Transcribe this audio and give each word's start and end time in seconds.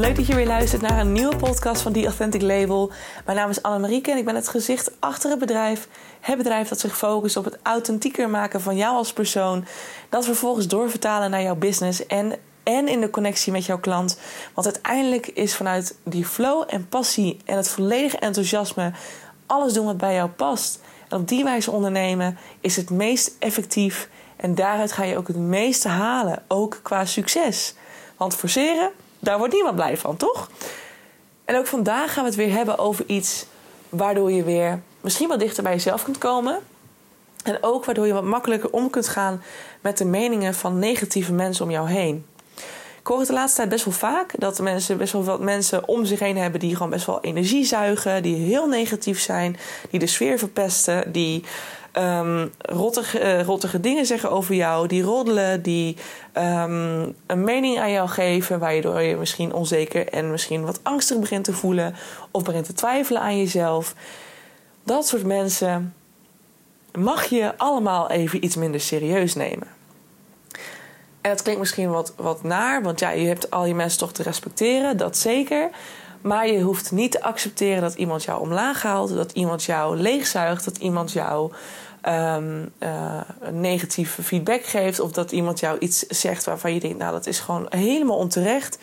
leuk 0.00 0.16
dat 0.16 0.26
je 0.26 0.34
weer 0.34 0.46
luistert 0.46 0.82
naar 0.82 0.98
een 0.98 1.12
nieuwe 1.12 1.36
podcast 1.36 1.82
van 1.82 1.92
The 1.92 2.04
Authentic 2.04 2.42
Label. 2.42 2.92
Mijn 3.24 3.36
naam 3.36 3.50
is 3.50 3.62
Annemarieke 3.62 4.10
en 4.10 4.16
ik 4.16 4.24
ben 4.24 4.34
het 4.34 4.48
gezicht 4.48 4.90
achter 4.98 5.30
het 5.30 5.38
bedrijf. 5.38 5.88
Het 6.20 6.36
bedrijf 6.36 6.68
dat 6.68 6.80
zich 6.80 6.96
focust 6.96 7.36
op 7.36 7.44
het 7.44 7.58
authentieker 7.62 8.30
maken 8.30 8.60
van 8.60 8.76
jou 8.76 8.96
als 8.96 9.12
persoon. 9.12 9.64
Dat 10.08 10.24
vervolgens 10.24 10.66
doorvertalen 10.66 11.30
naar 11.30 11.42
jouw 11.42 11.54
business 11.56 12.06
en, 12.06 12.32
en 12.62 12.88
in 12.88 13.00
de 13.00 13.10
connectie 13.10 13.52
met 13.52 13.64
jouw 13.64 13.78
klant. 13.78 14.18
Want 14.54 14.66
uiteindelijk 14.66 15.26
is 15.26 15.54
vanuit 15.54 15.96
die 16.04 16.26
flow 16.26 16.64
en 16.66 16.88
passie 16.88 17.36
en 17.44 17.56
het 17.56 17.68
volledige 17.68 18.18
enthousiasme 18.18 18.92
alles 19.46 19.72
doen 19.72 19.86
wat 19.86 19.98
bij 19.98 20.14
jou 20.14 20.28
past. 20.28 20.80
En 21.08 21.18
op 21.18 21.28
die 21.28 21.44
wijze 21.44 21.70
ondernemen 21.70 22.38
is 22.60 22.76
het 22.76 22.90
meest 22.90 23.36
effectief. 23.38 24.08
En 24.36 24.54
daaruit 24.54 24.92
ga 24.92 25.04
je 25.04 25.16
ook 25.16 25.28
het 25.28 25.36
meeste 25.36 25.88
halen, 25.88 26.42
ook 26.48 26.78
qua 26.82 27.04
succes. 27.04 27.74
Want 28.16 28.36
forceren, 28.36 28.90
daar 29.20 29.38
wordt 29.38 29.52
niemand 29.52 29.74
blij 29.74 29.96
van, 29.96 30.16
toch? 30.16 30.50
En 31.44 31.56
ook 31.56 31.66
vandaag 31.66 32.12
gaan 32.12 32.22
we 32.22 32.28
het 32.28 32.38
weer 32.38 32.52
hebben 32.52 32.78
over 32.78 33.04
iets 33.06 33.46
waardoor 33.88 34.32
je 34.32 34.42
weer 34.42 34.82
misschien 35.00 35.28
wat 35.28 35.38
dichter 35.38 35.62
bij 35.62 35.72
jezelf 35.72 36.04
kunt 36.04 36.18
komen. 36.18 36.58
En 37.44 37.58
ook 37.60 37.84
waardoor 37.84 38.06
je 38.06 38.12
wat 38.12 38.24
makkelijker 38.24 38.70
om 38.70 38.90
kunt 38.90 39.08
gaan 39.08 39.42
met 39.80 39.98
de 39.98 40.04
meningen 40.04 40.54
van 40.54 40.78
negatieve 40.78 41.32
mensen 41.32 41.64
om 41.64 41.70
jou 41.70 41.88
heen. 41.88 42.26
Ik 43.00 43.06
hoor 43.06 43.18
het 43.18 43.26
de 43.26 43.32
laatste 43.32 43.56
tijd 43.56 43.68
best 43.68 43.84
wel 43.84 43.94
vaak 43.94 44.32
dat 44.38 44.60
mensen 44.60 44.98
best 44.98 45.12
wel 45.12 45.24
wat 45.24 45.40
mensen 45.40 45.88
om 45.88 46.04
zich 46.04 46.18
heen 46.18 46.36
hebben 46.36 46.60
die 46.60 46.76
gewoon 46.76 46.90
best 46.90 47.06
wel 47.06 47.20
energie 47.20 47.64
zuigen, 47.64 48.22
die 48.22 48.36
heel 48.36 48.66
negatief 48.68 49.20
zijn, 49.20 49.56
die 49.90 50.00
de 50.00 50.06
sfeer 50.06 50.38
verpesten, 50.38 51.12
die 51.12 51.44
um, 51.92 52.52
rottige, 52.58 53.80
dingen 53.80 54.06
zeggen 54.06 54.30
over 54.30 54.54
jou, 54.54 54.86
die 54.86 55.02
roddelen, 55.02 55.62
die 55.62 55.96
um, 56.34 57.14
een 57.26 57.44
mening 57.44 57.78
aan 57.78 57.90
jou 57.90 58.08
geven, 58.08 58.58
waardoor 58.58 59.00
je 59.00 59.16
misschien 59.16 59.52
onzeker 59.52 60.08
en 60.08 60.30
misschien 60.30 60.64
wat 60.64 60.80
angstig 60.82 61.18
begint 61.18 61.44
te 61.44 61.52
voelen 61.52 61.94
of 62.30 62.42
begint 62.42 62.66
te 62.66 62.72
twijfelen 62.72 63.22
aan 63.22 63.38
jezelf. 63.38 63.94
Dat 64.84 65.06
soort 65.06 65.24
mensen 65.24 65.94
mag 66.92 67.24
je 67.24 67.58
allemaal 67.58 68.10
even 68.10 68.44
iets 68.44 68.56
minder 68.56 68.80
serieus 68.80 69.34
nemen. 69.34 69.66
En 71.20 71.30
dat 71.30 71.42
klinkt 71.42 71.60
misschien 71.60 71.90
wat, 71.90 72.12
wat 72.16 72.42
naar, 72.42 72.82
want 72.82 73.00
ja, 73.00 73.10
je 73.10 73.26
hebt 73.26 73.50
al 73.50 73.66
je 73.66 73.74
mensen 73.74 73.98
toch 73.98 74.12
te 74.12 74.22
respecteren, 74.22 74.96
dat 74.96 75.16
zeker. 75.16 75.70
Maar 76.20 76.48
je 76.48 76.60
hoeft 76.60 76.92
niet 76.92 77.12
te 77.12 77.22
accepteren 77.22 77.82
dat 77.82 77.94
iemand 77.94 78.24
jou 78.24 78.40
omlaag 78.40 78.82
haalt, 78.82 79.14
dat 79.14 79.32
iemand 79.32 79.64
jou 79.64 79.96
leegzuigt, 79.96 80.64
dat 80.64 80.76
iemand 80.76 81.12
jou 81.12 81.52
um, 82.08 82.72
uh, 82.78 83.20
negatieve 83.50 84.22
feedback 84.22 84.64
geeft 84.64 85.00
of 85.00 85.12
dat 85.12 85.32
iemand 85.32 85.60
jou 85.60 85.78
iets 85.78 86.06
zegt 86.06 86.44
waarvan 86.44 86.74
je 86.74 86.80
denkt, 86.80 86.98
nou 86.98 87.12
dat 87.12 87.26
is 87.26 87.38
gewoon 87.38 87.66
helemaal 87.68 88.16
onterecht. 88.16 88.78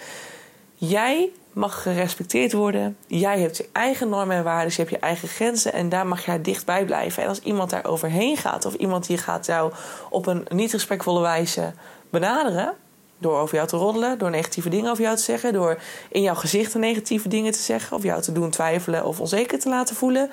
Jij 0.74 1.32
mag 1.54 1.82
gerespecteerd 1.82 2.54
worden. 2.54 2.98
Jij 3.08 3.40
hebt 3.40 3.58
je 3.58 3.70
eigen 3.72 4.10
normen 4.10 4.36
en 4.36 4.44
waarden, 4.44 4.70
je 4.70 4.78
hebt 4.78 4.90
je 4.90 5.00
eigen 5.00 5.28
grenzen 5.28 5.74
en 5.74 5.90
daar 5.90 6.08
mag 6.08 6.26
jij 6.26 6.42
dichtbij 6.42 6.86
blijven. 6.86 7.24
En 7.24 7.30
als 7.30 7.40
iemand 7.40 7.70
daar 7.70 7.86
overheen 7.86 8.38
gaat 8.38 8.66
of 8.66 8.74
iemand 8.74 9.08
hier 9.08 9.20
gaat 9.20 9.46
jou 9.46 9.74
op 10.10 10.26
een 10.26 10.46
niet 10.50 10.72
respectvolle 10.72 11.22
wijze 11.22 11.74
benaderen, 12.10 12.74
door 13.18 13.40
over 13.40 13.56
jou 13.56 13.68
te 13.68 13.78
roddelen, 13.78 14.18
door 14.18 14.30
negatieve 14.30 14.70
dingen 14.70 14.92
over 14.92 15.04
jou 15.04 15.16
te 15.16 15.24
zeggen, 15.24 15.54
door 15.54 15.80
in 16.10 16.22
jouw 16.22 16.36
gezicht 16.36 16.76
negatieve 16.76 17.28
dingen 17.28 17.52
te 17.52 17.60
zeggen, 17.60 17.98
of 17.98 18.04
jou 18.04 18.22
te 18.22 18.32
doen 18.32 18.50
twijfelen 18.50 19.06
of 19.06 19.20
onzeker 19.20 19.60
te 19.60 19.70
laten 19.70 19.96
voelen, 19.96 20.32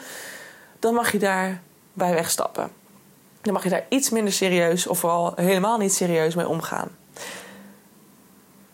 dan 0.78 0.94
mag 0.94 1.12
je 1.12 1.18
daar 1.18 1.62
bij 1.92 2.14
wegstappen. 2.14 2.70
Dan 3.40 3.52
mag 3.52 3.62
je 3.62 3.68
daar 3.68 3.86
iets 3.88 4.10
minder 4.10 4.32
serieus 4.32 4.86
of 4.86 4.98
vooral 4.98 5.32
helemaal 5.36 5.78
niet 5.78 5.92
serieus 5.92 6.34
mee 6.34 6.48
omgaan. 6.48 6.88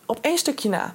Op 0.06 0.18
één 0.20 0.38
stukje 0.38 0.68
na. 0.68 0.94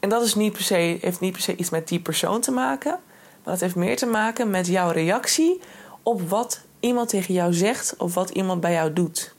En 0.00 0.08
dat 0.08 0.22
is 0.22 0.34
niet 0.34 0.52
per 0.52 0.62
se, 0.62 0.98
heeft 1.00 1.20
niet 1.20 1.32
per 1.32 1.42
se 1.42 1.56
iets 1.56 1.70
met 1.70 1.88
die 1.88 2.00
persoon 2.00 2.40
te 2.40 2.50
maken, 2.50 3.00
maar 3.42 3.52
het 3.52 3.62
heeft 3.62 3.74
meer 3.74 3.96
te 3.96 4.06
maken 4.06 4.50
met 4.50 4.66
jouw 4.66 4.90
reactie 4.90 5.60
op 6.02 6.28
wat 6.28 6.60
iemand 6.80 7.08
tegen 7.08 7.34
jou 7.34 7.52
zegt 7.52 7.94
of 7.96 8.14
wat 8.14 8.30
iemand 8.30 8.60
bij 8.60 8.72
jou 8.72 8.92
doet 8.92 9.33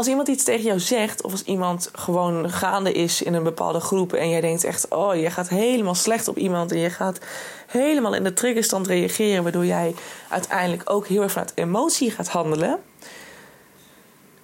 als 0.00 0.08
iemand 0.08 0.28
iets 0.28 0.44
tegen 0.44 0.64
jou 0.64 0.78
zegt, 0.78 1.22
of 1.22 1.32
als 1.32 1.42
iemand 1.42 1.90
gewoon 1.92 2.50
gaande 2.50 2.92
is 2.92 3.22
in 3.22 3.34
een 3.34 3.42
bepaalde 3.42 3.80
groep 3.80 4.12
en 4.12 4.28
jij 4.28 4.40
denkt 4.40 4.64
echt, 4.64 4.88
oh, 4.88 5.14
je 5.14 5.30
gaat 5.30 5.48
helemaal 5.48 5.94
slecht 5.94 6.28
op 6.28 6.36
iemand 6.36 6.72
en 6.72 6.78
je 6.78 6.90
gaat 6.90 7.18
helemaal 7.66 8.14
in 8.14 8.24
de 8.24 8.32
triggerstand 8.32 8.86
reageren, 8.86 9.42
waardoor 9.42 9.66
jij 9.66 9.94
uiteindelijk 10.28 10.90
ook 10.90 11.06
heel 11.06 11.22
erg 11.22 11.32
vanuit 11.32 11.52
emotie 11.54 12.10
gaat 12.10 12.28
handelen, 12.28 12.78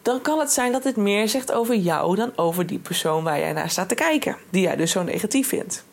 dan 0.03 0.21
kan 0.21 0.39
het 0.39 0.53
zijn 0.53 0.73
dat 0.73 0.85
het 0.85 0.97
meer 0.97 1.29
zegt 1.29 1.53
over 1.53 1.75
jou 1.75 2.17
dan 2.17 2.33
over 2.37 2.67
die 2.67 2.79
persoon 2.79 3.25
waar 3.25 3.39
jij 3.39 3.53
naar 3.53 3.71
staat 3.71 3.89
te 3.89 3.95
kijken, 3.95 4.37
die 4.51 4.63
jij 4.63 4.77
dus 4.77 4.91
zo 4.91 5.03
negatief 5.03 5.49
vindt. 5.49 5.85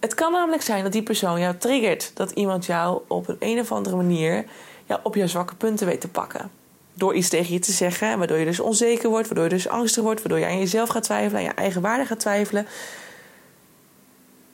Het 0.00 0.14
kan 0.14 0.32
namelijk 0.32 0.62
zijn 0.62 0.82
dat 0.82 0.92
die 0.92 1.02
persoon 1.02 1.40
jou 1.40 1.56
triggert, 1.56 2.10
dat 2.14 2.30
iemand 2.30 2.66
jou 2.66 3.00
op 3.08 3.28
een, 3.28 3.36
een 3.38 3.60
of 3.60 3.72
andere 3.72 3.96
manier 3.96 4.44
ja, 4.86 5.00
op 5.02 5.14
jouw 5.14 5.26
zwakke 5.26 5.54
punten 5.54 5.86
weet 5.86 6.00
te 6.00 6.08
pakken 6.08 6.57
door 6.98 7.14
iets 7.14 7.28
tegen 7.28 7.52
je 7.52 7.58
te 7.58 7.72
zeggen, 7.72 8.18
waardoor 8.18 8.38
je 8.38 8.44
dus 8.44 8.60
onzeker 8.60 9.08
wordt, 9.08 9.26
waardoor 9.26 9.44
je 9.44 9.50
dus 9.50 9.68
angstig 9.68 10.02
wordt, 10.02 10.20
waardoor 10.20 10.38
je 10.38 10.46
aan 10.46 10.58
jezelf 10.58 10.88
gaat 10.88 11.02
twijfelen, 11.02 11.36
aan 11.36 11.46
je 11.46 11.54
eigen 11.54 11.80
waarde 11.80 12.04
gaat 12.04 12.20
twijfelen. 12.20 12.66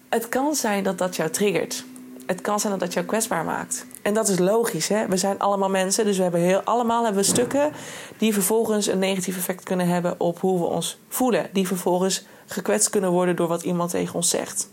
Het 0.09 0.28
kan 0.28 0.54
zijn 0.54 0.83
dat 0.83 0.99
dat 0.99 1.16
jou 1.16 1.31
triggert. 1.31 1.84
Het 2.27 2.41
kan 2.41 2.60
zijn 2.60 2.72
dat 2.72 2.81
dat 2.81 2.93
jou 2.93 3.06
kwetsbaar 3.06 3.44
maakt. 3.44 3.87
En 4.03 4.15
dat 4.15 4.28
is 4.28 4.38
logisch, 4.38 4.88
hè? 4.88 5.06
We 5.06 5.16
zijn 5.16 5.38
allemaal 5.38 5.71
mensen, 5.71 6.04
dus 6.04 6.16
we 6.16 6.22
hebben 6.22 6.41
heel, 6.41 6.60
allemaal 6.60 7.04
hebben 7.04 7.22
we 7.22 7.28
stukken 7.28 7.72
die 8.19 8.33
vervolgens 8.33 8.87
een 8.87 8.99
negatief 8.99 9.37
effect 9.37 9.65
kunnen 9.65 9.88
hebben 9.88 10.21
op 10.21 10.41
hoe 10.41 10.59
we 10.59 10.65
ons 10.65 10.99
voelen. 11.09 11.49
Die 11.53 11.66
vervolgens 11.66 12.25
gekwetst 12.47 12.91
kunnen 12.91 13.10
worden 13.10 13.37
door 13.37 13.49
wat 13.49 13.62
iemand 13.62 13.91
tegen 13.91 14.15
ons 14.15 14.28
zegt. 14.28 14.69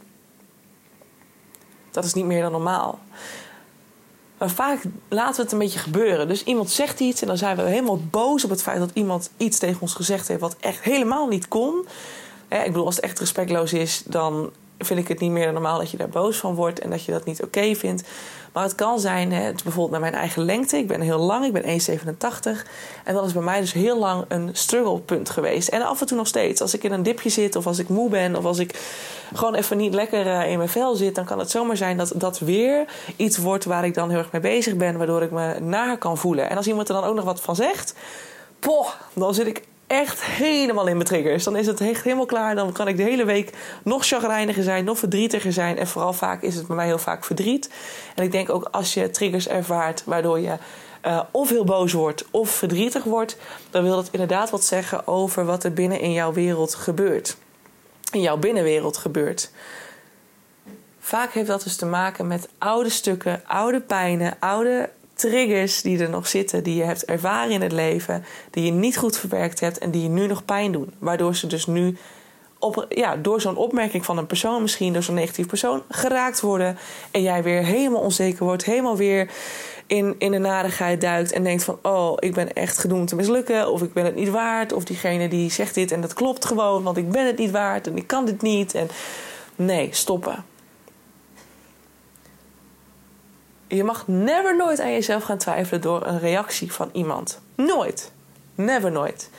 Dat 1.92 2.06
is 2.06 2.14
niet 2.14 2.26
meer 2.26 2.42
dan 2.42 2.52
normaal. 2.52 3.00
Maar 4.42 4.50
vaak 4.50 4.82
laten 5.08 5.36
we 5.36 5.42
het 5.42 5.52
een 5.52 5.58
beetje 5.58 5.80
gebeuren. 5.80 6.28
Dus 6.28 6.44
iemand 6.44 6.70
zegt 6.70 7.00
iets 7.00 7.22
en 7.22 7.28
dan 7.28 7.38
zijn 7.38 7.56
we 7.56 7.62
helemaal 7.62 8.00
boos 8.10 8.44
op 8.44 8.50
het 8.50 8.62
feit 8.62 8.80
dat 8.80 8.90
iemand 8.94 9.32
iets 9.38 9.60
tegen 9.60 9.82
ons 9.82 9.94
gezegd 9.94 10.28
heeft 10.28 10.40
wat 10.40 10.56
echt 10.60 10.84
helemaal 10.84 11.28
niet 11.28 11.48
kon. 11.48 11.86
ik 12.50 12.66
bedoel, 12.66 12.86
als 12.86 12.96
het 12.96 13.04
echt 13.04 13.20
respectloos 13.20 13.74
is, 13.74 14.04
dan 14.06 14.52
vind 14.86 15.00
ik 15.00 15.08
het 15.08 15.20
niet 15.20 15.32
meer 15.32 15.54
normaal 15.54 15.78
dat 15.78 15.92
je 15.92 15.98
daar 15.98 16.10
boos 16.10 16.38
van 16.38 16.56
wordt 16.56 16.80
en 16.80 16.90
dat 16.90 17.04
je 17.04 17.12
dat 17.12 17.26
niet 17.26 17.44
oké 17.44 17.76
vindt. 17.76 18.04
Maar 18.54 18.64
het 18.64 18.76
kan 18.76 19.00
zijn, 19.00 19.32
hè, 19.32 19.52
bijvoorbeeld 19.52 19.92
met 19.92 20.00
mijn 20.00 20.14
eigen 20.14 20.46
lengte. 20.46 20.78
Ik 20.78 20.88
ben 20.88 21.02
heel 21.02 21.20
lang, 21.20 21.46
ik 21.46 21.54
ben 21.54 21.64
1,87. 21.64 22.66
En 23.04 23.14
dat 23.14 23.26
is 23.26 23.34
bij 23.34 23.42
mij 23.42 23.60
dus 23.60 23.74
heel 23.74 23.98
lang 23.98 24.26
een 24.28 24.50
strugglepunt 24.54 25.30
geweest. 25.30 25.68
En 25.68 25.82
af 25.82 26.02
en 26.02 26.08
toe 26.08 26.18
nog 26.18 26.28
steeds. 26.28 26.62
Als 26.62 26.74
ik 26.74 26.84
in 26.84 26.92
een 26.92 27.04
dipje 27.04 27.30
zit, 27.30 27.56
of 27.56 27.68
als 27.68 27.80
ik 27.80 27.90
moe 27.90 28.10
ben, 28.10 28.36
of 28.36 28.46
als 28.46 28.60
ik 28.60 28.80
gewoon 29.34 29.56
even 29.56 29.78
niet 29.78 29.94
lekker 29.94 30.28
eh, 30.28 30.52
in 30.52 30.58
mijn 30.58 30.70
vel 30.70 30.96
zit, 30.96 31.16
dan 31.16 31.26
kan 31.26 31.40
het 31.40 31.52
zomaar 31.52 31.78
zijn 31.78 31.98
dat 31.98 32.14
dat 32.16 32.40
weer 32.40 32.86
iets 33.16 33.38
wordt 33.38 33.66
waar 33.66 33.86
ik 33.86 33.94
dan 33.94 34.10
heel 34.10 34.20
erg 34.20 34.32
mee 34.32 34.42
bezig 34.42 34.76
ben, 34.76 34.98
waardoor 34.98 35.22
ik 35.22 35.32
me 35.32 35.60
naar 35.60 35.98
kan 35.98 36.18
voelen. 36.18 36.50
En 36.50 36.58
als 36.58 36.68
iemand 36.68 36.90
er 36.90 36.96
dan 36.96 37.04
ook 37.04 37.16
nog 37.16 37.26
wat 37.26 37.42
van 37.42 37.56
zegt, 37.56 37.96
poh, 38.60 38.88
dan 39.14 39.34
zit 39.34 39.48
ik 39.48 39.64
echt 39.92 40.24
helemaal 40.24 40.88
in 40.88 40.96
mijn 40.96 41.08
triggers. 41.08 41.44
Dan 41.44 41.56
is 41.56 41.68
het 41.68 41.82
echt 41.82 42.04
helemaal 42.04 42.26
klaar. 42.26 42.56
Dan 42.56 42.72
kan 42.72 42.88
ik 42.88 42.98
de 42.98 43.04
hele 43.04 43.26
week 43.26 43.54
nog 43.84 44.06
chagrijniger 44.06 44.64
zijn, 44.64 44.86
nog 44.86 45.00
verdrietiger 45.00 45.54
zijn. 45.54 45.78
En 45.78 45.88
vooral 45.88 46.14
vaak 46.14 46.42
is 46.42 46.56
het 46.56 46.68
bij 46.68 46.76
mij 46.76 46.86
heel 46.86 46.98
vaak 46.98 47.24
verdriet. 47.24 47.70
En 48.16 48.24
ik 48.24 48.32
denk 48.32 48.50
ook 48.50 48.68
als 48.72 48.94
je 48.94 49.10
triggers 49.10 49.48
ervaart 49.48 50.04
waardoor 50.06 50.40
je 50.40 50.58
uh, 51.06 51.22
of 51.32 51.50
heel 51.50 51.64
boos 51.64 51.94
wordt 51.94 52.26
of 52.32 52.50
verdrietig 52.50 53.04
wordt, 53.04 53.38
dan 53.70 53.84
wil 53.84 53.96
dat 53.96 54.10
inderdaad 54.12 54.50
wat 54.50 54.64
zeggen 54.64 55.08
over 55.08 55.46
wat 55.46 55.64
er 55.64 55.74
binnen 55.74 56.00
in 56.00 56.12
jouw 56.12 56.34
wereld 56.34 56.76
gebeurt. 56.76 57.38
In 58.12 58.22
jouw 58.22 58.38
binnenwereld 58.38 58.98
gebeurt. 58.98 59.52
Vaak 61.00 61.34
heeft 61.34 61.48
dat 61.48 61.64
dus 61.64 61.76
te 61.76 61.86
maken 61.86 62.28
met 62.28 62.50
oude 62.58 62.90
stukken, 62.90 63.42
oude 63.48 63.82
pijnen, 63.82 64.38
oude 64.40 64.90
triggers 65.22 65.82
die 65.82 66.00
er 66.00 66.10
nog 66.10 66.28
zitten, 66.28 66.64
die 66.64 66.76
je 66.76 66.84
hebt 66.84 67.06
ervaren 67.06 67.52
in 67.52 67.62
het 67.62 67.72
leven, 67.72 68.24
die 68.50 68.66
je 68.66 68.72
niet 68.72 68.98
goed 68.98 69.18
verwerkt 69.18 69.60
hebt 69.60 69.78
en 69.78 69.92
die 69.92 70.02
je 70.02 70.10
nu 70.10 70.28
nog 70.28 70.46
pijn 70.46 70.72
doen. 70.72 70.94
Waardoor 71.00 71.36
ze 71.36 71.48
dus 71.48 71.66
nu 71.66 71.98
op, 72.60 72.86
ja, 72.90 73.16
door 73.16 73.42
zo'n 73.42 73.56
opmerking 73.56 74.06
van 74.06 74.18
een 74.18 74.28
persoon, 74.28 74.62
misschien 74.62 74.94
door 74.94 75.04
zo'n 75.04 75.16
negatief 75.16 75.48
persoon, 75.48 75.84
geraakt 75.90 76.42
worden. 76.42 76.78
En 77.12 77.22
jij 77.22 77.44
weer 77.44 77.64
helemaal 77.64 78.02
onzeker 78.02 78.46
wordt, 78.46 78.66
helemaal 78.66 78.98
weer 78.98 79.32
in, 79.88 80.16
in 80.18 80.32
de 80.32 80.38
narigheid 80.38 81.02
duikt 81.02 81.32
en 81.32 81.44
denkt 81.44 81.64
van 81.64 81.80
oh, 81.82 82.14
ik 82.20 82.34
ben 82.34 82.54
echt 82.54 82.78
gedoemd 82.78 83.08
te 83.08 83.16
mislukken, 83.16 83.72
of 83.72 83.82
ik 83.82 83.94
ben 83.94 84.06
het 84.06 84.16
niet 84.16 84.30
waard, 84.30 84.74
of 84.74 84.84
diegene 84.84 85.28
die 85.28 85.52
zegt 85.52 85.76
dit 85.76 85.92
en 85.92 86.02
dat 86.02 86.14
klopt 86.14 86.46
gewoon, 86.46 86.84
want 86.84 86.98
ik 86.98 87.12
ben 87.12 87.26
het 87.26 87.38
niet 87.38 87.52
waard 87.52 87.88
en 87.88 87.98
ik 87.98 88.08
kan 88.08 88.26
dit 88.26 88.42
niet. 88.42 88.74
En 88.74 88.90
nee, 89.56 89.88
stoppen. 89.92 90.51
Je 93.76 93.84
mag 93.84 94.08
never 94.08 94.56
nooit 94.56 94.80
aan 94.80 94.92
jezelf 94.92 95.24
gaan 95.24 95.38
twijfelen 95.38 95.82
door 95.82 96.06
een 96.06 96.20
reactie 96.20 96.72
van 96.72 96.90
iemand. 96.94 97.42
Nooit. 97.56 98.12
Never 98.56 98.92
nooit. 98.92 99.30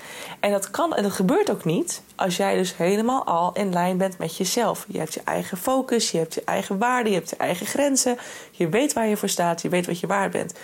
En 0.40 0.50
dat 0.50 0.70
kan 0.70 0.94
en 0.94 1.02
dat 1.02 1.12
gebeurt 1.12 1.50
ook 1.50 1.64
niet 1.64 2.02
als 2.16 2.36
jij 2.36 2.56
dus 2.56 2.76
helemaal 2.76 3.24
al 3.24 3.50
in 3.54 3.72
lijn 3.72 3.96
bent 3.96 4.18
met 4.18 4.36
jezelf. 4.36 4.84
Je 4.88 4.98
hebt 4.98 5.14
je 5.14 5.20
eigen 5.24 5.58
focus, 5.58 6.10
je 6.10 6.18
hebt 6.18 6.34
je 6.34 6.42
eigen 6.44 6.78
waarden, 6.78 7.12
je 7.12 7.18
hebt 7.18 7.30
je 7.30 7.36
eigen 7.36 7.66
grenzen. 7.66 8.18
Je 8.50 8.68
weet 8.68 8.92
waar 8.92 9.06
je 9.06 9.16
voor 9.16 9.28
staat, 9.28 9.62
je 9.62 9.68
weet 9.68 9.86
wat 9.86 10.00
je 10.00 10.06
waard 10.06 10.32
bent. 10.32 10.54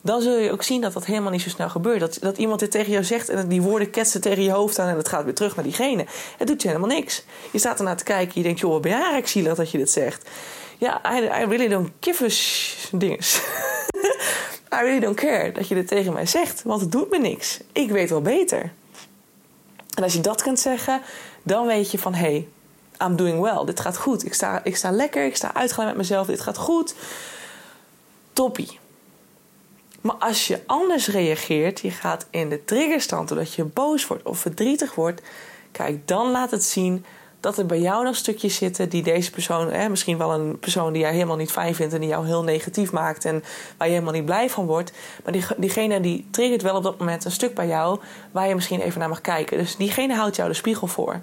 dan 0.00 0.22
zul 0.22 0.38
je 0.38 0.52
ook 0.52 0.62
zien 0.62 0.80
dat 0.80 0.92
dat 0.92 1.04
helemaal 1.06 1.30
niet 1.30 1.42
zo 1.42 1.48
snel 1.48 1.68
gebeurt. 1.68 2.00
Dat, 2.00 2.18
dat 2.20 2.38
iemand 2.38 2.60
dit 2.60 2.70
tegen 2.70 2.92
jou 2.92 3.04
zegt 3.04 3.28
en 3.28 3.48
die 3.48 3.62
woorden 3.62 3.90
ketsen 3.90 4.20
tegen 4.20 4.42
je 4.42 4.50
hoofd 4.50 4.78
aan 4.78 4.88
en 4.88 4.96
het 4.96 5.08
gaat 5.08 5.24
weer 5.24 5.34
terug 5.34 5.54
naar 5.56 5.64
diegene. 5.64 6.06
Het 6.38 6.48
doet 6.48 6.62
je 6.62 6.68
helemaal 6.68 6.88
niks. 6.88 7.24
Je 7.50 7.58
staat 7.58 7.78
ernaar 7.78 7.96
te 7.96 8.04
kijken, 8.04 8.32
je 8.34 8.42
denkt, 8.42 8.60
joh, 8.60 8.80
ben 8.80 8.90
jij 8.90 9.00
eigenlijk 9.00 9.28
zielig 9.28 9.54
dat 9.54 9.70
je 9.70 9.78
dit 9.78 9.90
zegt. 9.90 10.28
Ja, 10.78 11.00
I, 11.14 11.22
I 11.22 11.44
really 11.44 11.68
don't 11.68 11.90
give 12.00 12.24
a 12.24 12.28
dinges. 12.96 13.40
I 14.76 14.80
really 14.80 15.00
don't 15.00 15.16
care 15.16 15.52
dat 15.52 15.68
je 15.68 15.74
dit 15.74 15.88
tegen 15.88 16.12
mij 16.12 16.26
zegt, 16.26 16.62
want 16.62 16.80
het 16.80 16.92
doet 16.92 17.10
me 17.10 17.18
niks. 17.18 17.60
Ik 17.72 17.90
weet 17.90 18.10
wel 18.10 18.22
beter. 18.22 18.72
En 19.94 20.02
als 20.02 20.12
je 20.12 20.20
dat 20.20 20.42
kunt 20.42 20.60
zeggen, 20.60 21.02
dan 21.42 21.66
weet 21.66 21.90
je 21.90 21.98
van 21.98 22.14
hé, 22.14 22.20
hey, 22.20 22.48
I'm 23.08 23.16
doing 23.16 23.40
well. 23.40 23.64
Dit 23.64 23.80
gaat 23.80 23.98
goed. 23.98 24.24
Ik 24.24 24.34
sta, 24.34 24.60
ik 24.64 24.76
sta 24.76 24.90
lekker, 24.90 25.24
ik 25.24 25.36
sta 25.36 25.54
uitgeleid 25.54 25.88
met 25.88 25.98
mezelf. 25.98 26.26
Dit 26.26 26.40
gaat 26.40 26.56
goed. 26.56 26.94
Toppie. 28.32 28.78
Maar 30.00 30.16
als 30.16 30.46
je 30.46 30.60
anders 30.66 31.08
reageert, 31.08 31.80
je 31.80 31.90
gaat 31.90 32.26
in 32.30 32.48
de 32.48 32.64
triggerstand 32.64 33.28
doordat 33.28 33.54
je 33.54 33.64
boos 33.64 34.06
wordt 34.06 34.22
of 34.22 34.38
verdrietig 34.38 34.94
wordt, 34.94 35.22
kijk, 35.72 36.08
dan 36.08 36.30
laat 36.30 36.50
het 36.50 36.64
zien 36.64 37.04
dat 37.40 37.58
er 37.58 37.66
bij 37.66 37.78
jou 37.78 38.04
nog 38.04 38.16
stukjes 38.16 38.56
zitten 38.56 38.88
die 38.88 39.02
deze 39.02 39.30
persoon, 39.30 39.72
hè, 39.72 39.88
misschien 39.88 40.18
wel 40.18 40.32
een 40.32 40.58
persoon 40.58 40.92
die 40.92 41.02
jij 41.02 41.12
helemaal 41.12 41.36
niet 41.36 41.50
fijn 41.50 41.74
vindt 41.74 41.94
en 41.94 42.00
die 42.00 42.08
jou 42.08 42.26
heel 42.26 42.42
negatief 42.42 42.92
maakt 42.92 43.24
en 43.24 43.44
waar 43.76 43.86
je 43.86 43.92
helemaal 43.92 44.14
niet 44.14 44.24
blij 44.24 44.50
van 44.50 44.66
wordt. 44.66 44.92
Maar 45.24 45.32
die, 45.32 45.44
diegene 45.56 46.00
die 46.00 46.26
triggert 46.30 46.62
wel 46.62 46.76
op 46.76 46.82
dat 46.82 46.98
moment 46.98 47.24
een 47.24 47.30
stuk 47.30 47.54
bij 47.54 47.66
jou 47.66 48.00
waar 48.30 48.48
je 48.48 48.54
misschien 48.54 48.80
even 48.80 49.00
naar 49.00 49.08
mag 49.08 49.20
kijken. 49.20 49.58
Dus 49.58 49.76
diegene 49.76 50.14
houdt 50.14 50.36
jou 50.36 50.48
de 50.48 50.54
spiegel 50.54 50.86
voor. 50.86 51.20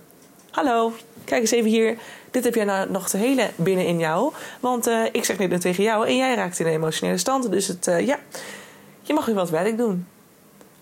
Hallo, 0.52 0.94
kijk 1.24 1.42
eens 1.42 1.52
even 1.52 1.70
hier. 1.70 1.98
Dit 2.32 2.44
heb 2.44 2.56
jij 2.56 2.66
nou 2.66 2.92
nog 2.92 3.10
te 3.10 3.18
hele 3.18 3.50
binnen 3.56 3.86
in 3.86 4.00
jou. 4.00 4.34
Want 4.60 4.88
uh, 4.88 5.06
ik 5.12 5.26
zeg 5.26 5.38
dit 5.38 5.62
tegen 5.62 5.84
jou 5.84 6.08
en 6.08 6.16
jij 6.16 6.36
raakt 6.36 6.60
in 6.60 6.66
een 6.66 6.74
emotionele 6.74 7.18
stand. 7.18 7.52
Dus 7.52 7.68
het, 7.68 7.88
uh, 7.88 8.06
ja, 8.06 8.20
je 9.02 9.14
mag 9.14 9.26
weer 9.26 9.36
wat 9.36 9.50
werk 9.50 9.78
doen. 9.78 10.08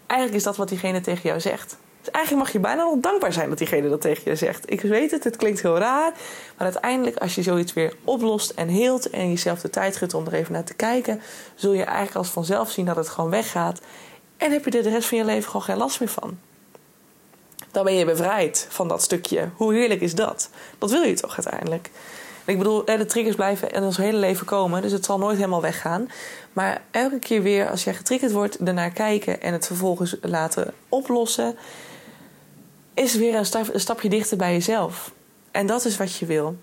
Eigenlijk 0.08 0.40
is 0.40 0.46
dat 0.46 0.58
wat 0.58 0.70
diegene 0.70 1.02
tegen 1.02 1.22
jou 1.24 1.40
zegt. 1.40 1.78
Dus 2.04 2.12
eigenlijk 2.14 2.46
mag 2.46 2.54
je 2.54 2.60
bijna 2.60 2.84
nog 2.84 3.00
dankbaar 3.00 3.34
zijn 3.34 3.50
dat 3.50 3.58
diegene 3.58 3.90
dat 3.90 4.02
tegen 4.02 4.22
je 4.26 4.36
zegt. 4.36 4.72
Ik 4.72 4.82
weet 4.82 5.12
het, 5.12 5.24
het 5.24 5.36
klinkt 5.36 5.62
heel 5.62 5.78
raar. 5.78 6.12
Maar 6.58 6.68
uiteindelijk, 6.68 7.18
als 7.18 7.36
je 7.36 7.42
zoiets 7.42 7.74
weer 7.74 7.94
oplost 8.04 8.50
en 8.50 8.68
heelt 8.68 9.10
en 9.10 9.30
jezelf 9.30 9.62
de 9.62 9.70
tijd 9.70 9.98
geeft 9.98 10.14
om 10.14 10.26
er 10.26 10.34
even 10.34 10.54
naar 10.54 10.64
te 10.64 10.74
kijken, 10.74 11.22
zul 11.56 11.74
je 11.74 11.84
eigenlijk 11.84 12.16
als 12.16 12.30
vanzelf 12.30 12.72
zien 12.72 12.86
dat 12.86 12.96
het 12.96 13.10
gewoon 13.10 13.30
weggaat. 13.30 13.82
En 14.38 14.52
heb 14.52 14.66
je 14.66 14.72
er 14.72 14.84
de 14.84 14.90
rest 14.90 15.08
van 15.08 15.18
je 15.18 15.26
leven 15.26 15.46
gewoon 15.46 15.62
geen 15.62 15.78
last 15.78 16.00
meer 16.00 16.10
van. 16.10 16.38
Dan 17.72 17.84
ben 17.84 17.94
je 17.94 18.06
bevrijd 18.06 18.68
van 18.70 18.88
dat 18.88 19.02
stukje. 19.02 19.50
Hoe 19.56 19.74
heerlijk 19.74 20.02
is 20.02 20.16
dat? 20.16 20.50
Dat 20.78 20.92
wil 20.92 21.04
je 21.04 21.14
toch 21.14 21.36
uiteindelijk? 21.36 21.90
Ik 22.46 22.58
bedoel, 22.58 22.86
de 22.86 23.06
triggers 23.06 23.36
blijven 23.36 23.72
in 23.72 23.84
ons 23.84 23.98
hele 23.98 24.18
leven 24.18 24.46
komen, 24.46 24.82
dus 24.82 24.92
het 24.92 25.06
zal 25.06 25.18
nooit 25.18 25.38
helemaal 25.38 25.62
weggaan. 25.62 26.10
Maar 26.54 26.82
elke 26.92 27.20
keer 27.20 27.42
weer 27.42 27.70
als 27.70 27.84
jij 27.84 27.94
getriggerd 27.94 28.32
wordt, 28.32 28.58
ernaar 28.58 28.92
kijken 28.92 29.42
en 29.42 29.54
het 29.54 29.68
vervolgens 29.68 30.16
laten 30.22 30.74
oplossen, 30.90 31.58
is 32.94 33.16
weer 33.16 33.36
een, 33.36 33.80
stapje 33.80 34.10
dichter 34.10 34.38
bij 34.38 34.52
jezelf. 34.52 35.12
En 35.52 35.66
dat 35.66 35.86
is 35.86 35.98
wat 35.98 36.16
je 36.16 36.26
wil. 36.26 36.56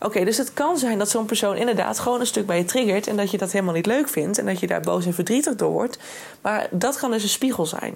Oké, 0.00 0.24
dus 0.24 0.36
het 0.36 0.52
kan 0.52 0.78
zijn 0.78 0.98
dat 0.98 1.10
zo'n 1.10 1.26
persoon 1.26 1.56
inderdaad 1.56 1.98
gewoon 1.98 2.20
een 2.20 2.26
stuk 2.26 2.46
bij 2.46 2.58
je 2.58 2.64
triggert 2.64 3.06
en 3.06 3.16
dat 3.16 3.30
je 3.30 3.38
dat 3.38 3.52
helemaal 3.52 3.74
niet 3.74 3.86
leuk 3.86 4.08
vindt 4.08 4.38
en 4.38 4.46
dat 4.46 4.60
je 4.60 4.66
daar 4.66 4.80
boos 4.80 5.06
en 5.06 5.14
verdrietig 5.14 5.54
door 5.54 5.70
wordt. 5.70 5.98
Maar 6.40 6.68
dat 6.70 6.98
kan 6.98 7.10
dus 7.10 7.22
een 7.22 7.28
spiegel 7.28 7.66
zijn. 7.66 7.94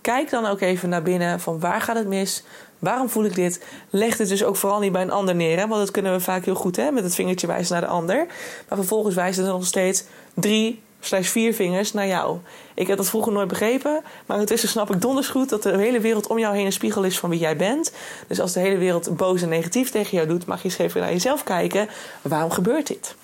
Kijk 0.00 0.30
dan 0.30 0.46
ook 0.46 0.60
even 0.60 0.88
naar 0.88 1.02
binnen 1.02 1.40
van 1.40 1.60
waar 1.60 1.80
gaat 1.80 1.96
het 1.96 2.06
mis? 2.06 2.42
Waarom 2.78 3.08
voel 3.08 3.24
ik 3.24 3.34
dit? 3.34 3.64
Leg 3.90 4.16
dit 4.16 4.28
dus 4.28 4.44
ook 4.44 4.56
vooral 4.56 4.80
niet 4.80 4.92
bij 4.92 5.02
een 5.02 5.10
ander 5.10 5.34
neer. 5.34 5.58
Hè? 5.58 5.66
Want 5.66 5.80
dat 5.80 5.90
kunnen 5.90 6.12
we 6.12 6.20
vaak 6.20 6.44
heel 6.44 6.54
goed 6.54 6.76
hè? 6.76 6.90
met 6.90 7.04
het 7.04 7.14
vingertje 7.14 7.46
wijzen 7.46 7.72
naar 7.72 7.82
de 7.82 7.88
ander. 7.88 8.26
Maar 8.68 8.78
vervolgens 8.78 9.14
wijzen 9.14 9.44
er 9.44 9.50
nog 9.50 9.66
steeds 9.66 10.04
drie 10.34 10.82
slash 11.00 11.28
vier 11.28 11.54
vingers 11.54 11.92
naar 11.92 12.06
jou. 12.06 12.38
Ik 12.74 12.86
heb 12.86 12.96
dat 12.96 13.08
vroeger 13.08 13.32
nooit 13.32 13.48
begrepen. 13.48 14.02
Maar 14.26 14.38
intussen 14.38 14.68
snap 14.68 14.94
ik 14.94 15.00
donders 15.00 15.28
goed 15.28 15.48
dat 15.48 15.62
de 15.62 15.76
hele 15.76 16.00
wereld 16.00 16.26
om 16.26 16.38
jou 16.38 16.56
heen 16.56 16.66
een 16.66 16.72
spiegel 16.72 17.02
is 17.04 17.18
van 17.18 17.30
wie 17.30 17.38
jij 17.38 17.56
bent. 17.56 17.92
Dus 18.26 18.40
als 18.40 18.52
de 18.52 18.60
hele 18.60 18.78
wereld 18.78 19.16
boos 19.16 19.42
en 19.42 19.48
negatief 19.48 19.90
tegen 19.90 20.16
jou 20.16 20.28
doet, 20.28 20.46
mag 20.46 20.62
je 20.62 20.68
eens 20.68 20.78
even 20.78 21.00
naar 21.00 21.12
jezelf 21.12 21.44
kijken. 21.44 21.88
Waarom 22.22 22.50
gebeurt 22.50 22.86
dit? 22.86 23.14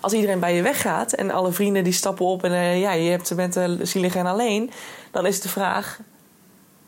Als 0.00 0.12
iedereen 0.12 0.40
bij 0.40 0.54
je 0.54 0.62
weggaat 0.62 1.12
en 1.12 1.30
alle 1.30 1.52
vrienden 1.52 1.84
die 1.84 1.92
stappen 1.92 2.26
op 2.26 2.44
en 2.44 2.52
uh, 2.52 2.80
ja, 2.80 2.92
je 2.92 3.10
hebt, 3.10 3.36
bent 3.36 3.56
uh, 3.56 3.70
zielig 3.82 4.14
en 4.14 4.26
alleen, 4.26 4.70
dan 5.10 5.26
is 5.26 5.40
de 5.40 5.48
vraag: 5.48 5.98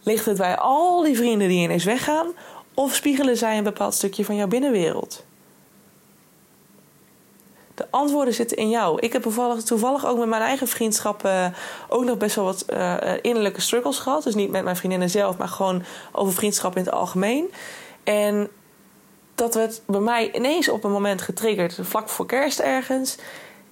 ligt 0.02 0.26
het 0.26 0.36
bij 0.36 0.56
al 0.56 1.02
die 1.02 1.16
vrienden 1.16 1.48
die 1.48 1.62
ineens 1.62 1.84
weggaan, 1.84 2.26
of 2.74 2.94
spiegelen 2.94 3.36
zij 3.36 3.58
een 3.58 3.64
bepaald 3.64 3.94
stukje 3.94 4.24
van 4.24 4.36
jouw 4.36 4.46
binnenwereld? 4.46 5.24
De 7.76 7.86
antwoorden 7.90 8.34
zitten 8.34 8.56
in 8.56 8.70
jou. 8.70 9.00
Ik 9.00 9.12
heb 9.12 9.22
toevallig, 9.22 9.62
toevallig 9.62 10.06
ook 10.06 10.18
met 10.18 10.28
mijn 10.28 10.42
eigen 10.42 10.68
vriendschap 10.68 11.24
uh, 11.26 11.46
ook 11.88 12.04
nog 12.04 12.16
best 12.16 12.36
wel 12.36 12.44
wat 12.44 12.64
uh, 12.72 12.94
innerlijke 13.22 13.60
struggles 13.60 13.98
gehad. 13.98 14.22
Dus 14.22 14.34
niet 14.34 14.50
met 14.50 14.64
mijn 14.64 14.76
vriendinnen 14.76 15.10
zelf, 15.10 15.36
maar 15.36 15.48
gewoon 15.48 15.82
over 16.12 16.32
vriendschap 16.32 16.76
in 16.76 16.84
het 16.84 16.92
algemeen. 16.92 17.52
En 18.04 18.48
dat 19.34 19.54
werd 19.54 19.80
bij 19.86 20.00
mij 20.00 20.32
ineens 20.32 20.68
op 20.68 20.84
een 20.84 20.90
moment 20.90 21.22
getriggerd, 21.22 21.78
vlak 21.82 22.08
voor 22.08 22.26
kerst 22.26 22.58
ergens. 22.58 23.16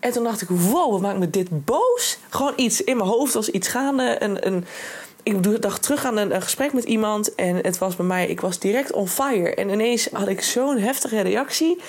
En 0.01 0.13
toen 0.13 0.25
dacht 0.25 0.41
ik, 0.41 0.49
wow, 0.49 0.91
wat 0.91 1.01
maakt 1.01 1.19
me 1.19 1.31
dit 1.31 1.65
boos? 1.65 2.19
Gewoon 2.29 2.53
iets 2.57 2.85
in 2.85 2.97
mijn 2.97 3.09
hoofd 3.09 3.35
was 3.35 3.49
iets 3.49 3.69
gaande. 3.69 4.17
Een, 4.23 4.47
een, 4.47 4.67
ik 5.23 5.63
dacht 5.63 5.83
terug 5.83 6.05
aan 6.05 6.17
een, 6.17 6.35
een, 6.35 6.43
gesprek 6.43 6.73
met 6.73 6.85
iemand 6.85 7.35
en 7.35 7.57
het 7.57 7.79
was 7.79 7.97
bij 7.97 8.07
mij, 8.07 8.29
ik 8.29 8.41
was 8.41 8.59
direct 8.59 8.93
on 8.93 9.09
fire. 9.09 9.55
En 9.55 9.69
ineens 9.69 10.09
had 10.13 10.29
ik 10.29 10.43
zo'n 10.43 10.79
heftige 10.79 11.21
reactie. 11.21 11.81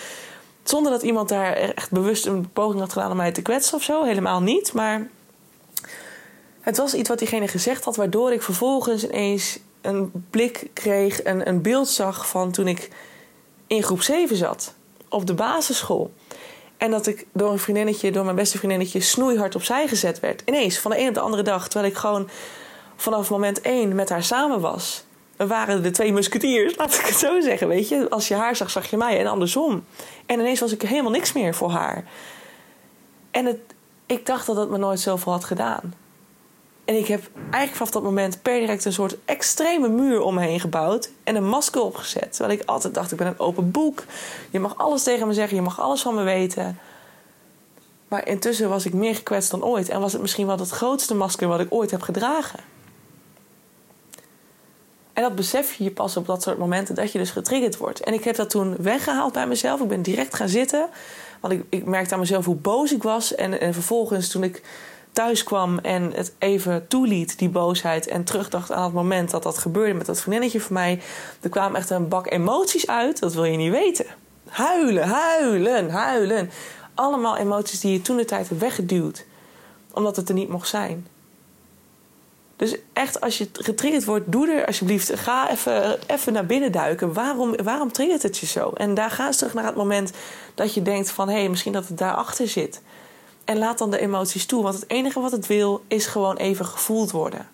Zonder 0.70 0.92
dat 0.92 1.02
iemand 1.02 1.30
daar 1.30 1.54
echt 1.54 1.92
bewust 1.92 2.26
een 2.26 2.52
poging 2.52 2.80
had 2.80 2.94
gedaan 2.94 3.12
om 3.12 3.18
mij 3.18 3.32
te 3.32 3.42
kwetsen 3.42 3.78
of 3.78 3.84
zo. 3.84 4.04
Helemaal 4.04 4.42
niet. 4.42 4.74
Maar 4.74 5.08
het 6.62 6.78
was 6.78 6.94
iets 6.94 7.10
wat 7.10 7.20
diegene 7.20 7.48
gezegd 7.48 7.84
had, 7.84 7.96
waardoor 7.96 8.32
ik 8.32 8.42
vervolgens 8.42 9.08
ineens 9.08 9.60
een 9.82 10.12
blik 10.30 10.70
kreeg, 10.74 11.24
een, 11.24 11.48
een 11.48 11.62
beeld 11.62 11.88
zag 11.88 12.28
van 12.28 12.52
toen 12.52 12.68
ik 12.68 12.90
in 13.68 13.84
groep 13.84 14.02
7 14.02 14.36
zat. 14.36 14.74
Op 15.10 15.28
de 15.28 15.34
basisschool. 15.34 16.14
En 16.78 16.92
dat 16.92 17.08
ik 17.08 17.26
door 17.32 17.52
een 17.52 17.60
vriendinnetje, 17.60 18.12
door 18.12 18.24
mijn 18.24 18.36
beste 18.36 18.58
vriendinnetje, 18.58 19.00
snoeihard 19.00 19.56
opzij 19.56 19.88
gezet 19.88 20.20
werd. 20.20 20.42
Ineens, 20.46 20.80
van 20.80 20.92
de 20.92 21.00
een 21.00 21.08
op 21.08 21.14
de 21.14 21.20
andere 21.20 21.44
dag. 21.44 21.68
Terwijl 21.68 21.92
ik 21.92 21.98
gewoon 21.98 22.30
vanaf 22.96 23.30
moment 23.30 23.62
1 23.62 23.96
met 23.96 24.10
haar 24.10 24.24
samen 24.24 24.60
was. 24.60 25.04
We 25.36 25.48
waren 25.48 25.84
de 25.84 25.92
twee 25.92 26.14
musketiers, 26.14 26.76
laat 26.78 26.94
ik 26.94 27.06
het 27.06 27.16
zo 27.16 27.42
zeggen. 27.42 27.68
Weet 27.68 27.90
je, 27.90 28.10
als 28.10 28.28
je 28.28 28.36
haar 28.36 28.56
zag, 28.56 28.70
zag 28.70 28.90
je 28.90 28.98
mij 28.98 29.20
en 29.20 29.28
andersom. 29.28 29.86
En 30.26 30.40
ineens 30.40 30.60
was 30.60 30.72
ik 30.72 30.82
helemaal 30.82 31.12
niks 31.12 31.34
meer 31.34 31.56
voor 31.56 31.70
haar. 31.70 32.04
En 33.32 33.46
het, 33.46 33.60
ik 34.06 34.26
dacht 34.26 34.46
dat 34.46 34.56
het 34.56 34.70
me 34.70 34.78
nooit 34.78 35.00
zoveel 35.00 35.32
had 35.32 35.44
gedaan. 35.44 35.94
En 36.86 36.98
ik 36.98 37.08
heb 37.08 37.30
eigenlijk 37.36 37.76
vanaf 37.76 37.92
dat 37.92 38.04
moment 38.04 38.42
per 38.42 38.60
direct 38.60 38.86
een 38.86 38.94
soort 38.94 39.18
extreme 39.26 39.90
muur 39.90 40.22
om 40.22 40.34
me 40.34 40.42
heen 40.42 40.60
gebouwd. 40.60 41.10
En 41.24 41.36
een 41.36 41.48
masker 41.48 41.82
opgezet. 41.82 42.34
Terwijl 42.34 42.60
ik 42.60 42.68
altijd 42.68 42.94
dacht, 42.94 43.12
ik 43.12 43.18
ben 43.18 43.28
een 43.28 43.40
open 43.40 43.72
boek. 43.72 44.04
Je 44.50 44.60
mag 44.60 44.78
alles 44.78 45.04
tegen 45.04 45.28
me 45.28 45.34
zeggen, 45.34 45.56
je 45.56 45.64
mag 45.64 45.80
alles 45.80 46.02
van 46.02 46.16
me 46.16 46.24
weten. 46.24 46.80
Maar 48.08 48.28
intussen 48.28 48.70
was 48.70 48.86
ik 48.86 48.94
meer 48.94 49.16
gekwetst 49.16 49.52
dan 49.52 49.64
ooit. 49.64 49.90
En 49.90 50.00
was 50.00 50.14
het 50.14 50.22
misschien 50.22 50.48
wel 50.48 50.58
het 50.58 50.70
grootste 50.70 51.16
masker 51.16 51.48
wat 51.48 51.60
ik 51.60 51.74
ooit 51.74 51.92
heb 51.92 52.02
gedragen. 52.02 52.60
En 55.16 55.22
dat 55.22 55.36
besef 55.36 55.74
je 55.74 55.92
pas 55.92 56.18
op 56.18 56.26
dat 56.26 56.44
soort 56.44 56.58
momenten 56.58 56.96
dat 56.96 57.12
je 57.12 57.18
dus 57.18 57.32
getriggerd 57.32 57.78
wordt. 57.78 58.00
En 58.00 58.14
ik 58.14 58.24
heb 58.24 58.36
dat 58.36 58.50
toen 58.50 58.76
weggehaald 58.80 59.34
bij 59.34 59.48
mezelf. 59.48 59.82
Ik 59.82 59.88
ben 59.88 60.02
direct 60.02 60.36
gaan 60.36 60.50
zitten. 60.50 60.90
Want 61.40 61.54
ik, 61.54 61.64
ik 61.70 61.86
merkte 61.86 62.14
aan 62.14 62.20
mezelf 62.20 62.46
hoe 62.46 62.56
boos 62.56 62.94
ik 62.94 63.04
was. 63.04 63.36
En, 63.36 63.62
en 63.62 63.74
vervolgens 63.74 64.30
toen 64.30 64.44
ik 64.44 64.62
thuis 65.12 65.44
kwam 65.44 65.80
en 65.80 66.12
het 66.14 66.34
even 66.38 66.88
toeliet, 66.88 67.38
die 67.38 67.50
boosheid. 67.50 68.08
En 68.08 68.24
terugdacht 68.24 68.72
aan 68.72 68.84
het 68.84 68.94
moment 68.94 69.32
dat 69.32 69.44
dat 69.44 69.58
gebeurde 69.58 69.94
met 69.94 70.06
dat 70.06 70.22
vriendinnetje 70.22 70.62
van 70.62 70.74
mij. 70.74 71.02
Er 71.42 71.50
kwamen 71.50 71.78
echt 71.78 71.90
een 71.90 72.08
bak 72.08 72.32
emoties 72.32 72.88
uit. 72.88 73.20
Dat 73.20 73.34
wil 73.34 73.44
je 73.46 73.58
niet 73.58 73.72
weten. 73.72 74.06
Huilen, 74.48 75.08
huilen, 75.08 75.90
huilen. 75.90 76.50
Allemaal 76.94 77.38
emoties 77.38 77.80
die 77.80 77.92
je 77.92 78.02
toen 78.02 78.18
de 78.18 78.26
tijd 78.26 78.50
hebt 78.50 78.62
weggeduwd. 78.62 79.26
Omdat 79.94 80.16
het 80.16 80.30
er 80.30 80.36
niet 80.36 80.50
mocht 80.50 80.68
zijn. 80.68 81.08
Dus 82.56 82.76
echt, 82.94 83.22
als 83.22 83.38
je 83.38 83.50
getriggerd 83.54 84.06
wordt, 84.06 84.32
doe 84.32 84.52
er 84.52 84.66
alsjeblieft. 84.66 85.20
Ga 85.20 85.52
even, 85.52 86.00
even 86.08 86.34
naar 86.34 86.46
binnen 86.46 86.72
duiken. 86.72 87.14
Waarom, 87.14 87.56
waarom 87.64 87.92
triggert 87.92 88.24
het 88.24 88.38
je 88.38 88.46
zo? 88.46 88.70
En 88.70 88.94
daar 88.94 89.12
ga 89.12 89.28
eens 89.28 89.38
terug 89.38 89.54
naar 89.54 89.66
het 89.66 89.76
moment 89.76 90.12
dat 90.56 90.74
je 90.74 90.82
denkt 90.82 91.12
van... 91.12 91.30
hé, 91.30 91.36
hey, 91.36 91.50
misschien 91.50 91.74
dat 91.74 91.88
het 91.88 91.98
daarachter 91.98 92.48
zit. 92.48 92.82
En 93.46 93.58
laat 93.58 93.78
dan 93.78 93.92
de 93.92 94.00
emoties 94.00 94.46
toe. 94.46 94.64
Want 94.64 94.76
het 94.76 94.90
enige 94.90 95.20
wat 95.20 95.32
het 95.32 95.48
wil, 95.48 95.84
is 95.88 96.06
gewoon 96.06 96.38
even 96.38 96.66
gevoeld 96.66 97.12
worden. 97.12 97.48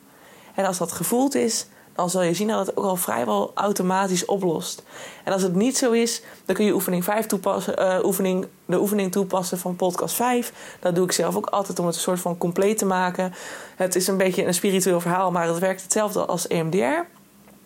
En 0.56 0.66
als 0.66 0.78
dat 0.78 0.92
gevoeld 0.92 1.36
is, 1.36 1.66
dan 2.02 2.10
zal 2.10 2.22
je 2.22 2.34
zien 2.34 2.48
dat 2.48 2.68
het 2.68 2.78
ook 2.78 2.86
al 2.86 2.96
vrijwel 2.96 3.52
automatisch 3.56 4.26
oplost. 4.26 4.84
En 5.24 5.34
als 5.34 5.42
het 5.42 5.56
niet 5.56 5.78
zo 5.78 5.92
is, 5.92 6.22
dan 6.46 6.56
kun 6.56 6.66
je 6.66 6.74
oefening 6.74 7.04
5 7.04 7.26
toepassen, 7.26 7.82
uh, 7.82 7.98
oefening, 8.04 8.48
de 8.66 8.80
oefening 8.80 9.12
toepassen 9.12 9.58
van 9.58 9.76
podcast 9.76 10.16
5. 10.16 10.54
Dat 10.80 10.96
doe 10.96 11.06
ik 11.06 11.12
zelf 11.12 11.36
ook 11.36 11.46
altijd 11.46 11.80
om 11.80 11.86
het 11.86 11.96
een 11.96 12.02
soort 12.02 12.20
van 12.20 12.38
compleet 12.38 12.78
te 12.78 12.86
maken. 12.86 13.34
Het 13.76 13.96
is 13.96 14.08
een 14.08 14.18
beetje 14.18 14.46
een 14.46 14.54
spiritueel 14.54 15.02
verhaal, 15.02 15.32
maar 15.32 15.48
het 15.48 15.60
werkt 15.60 15.82
hetzelfde 15.82 16.26
als 16.26 16.48
EMDR. 16.48 17.06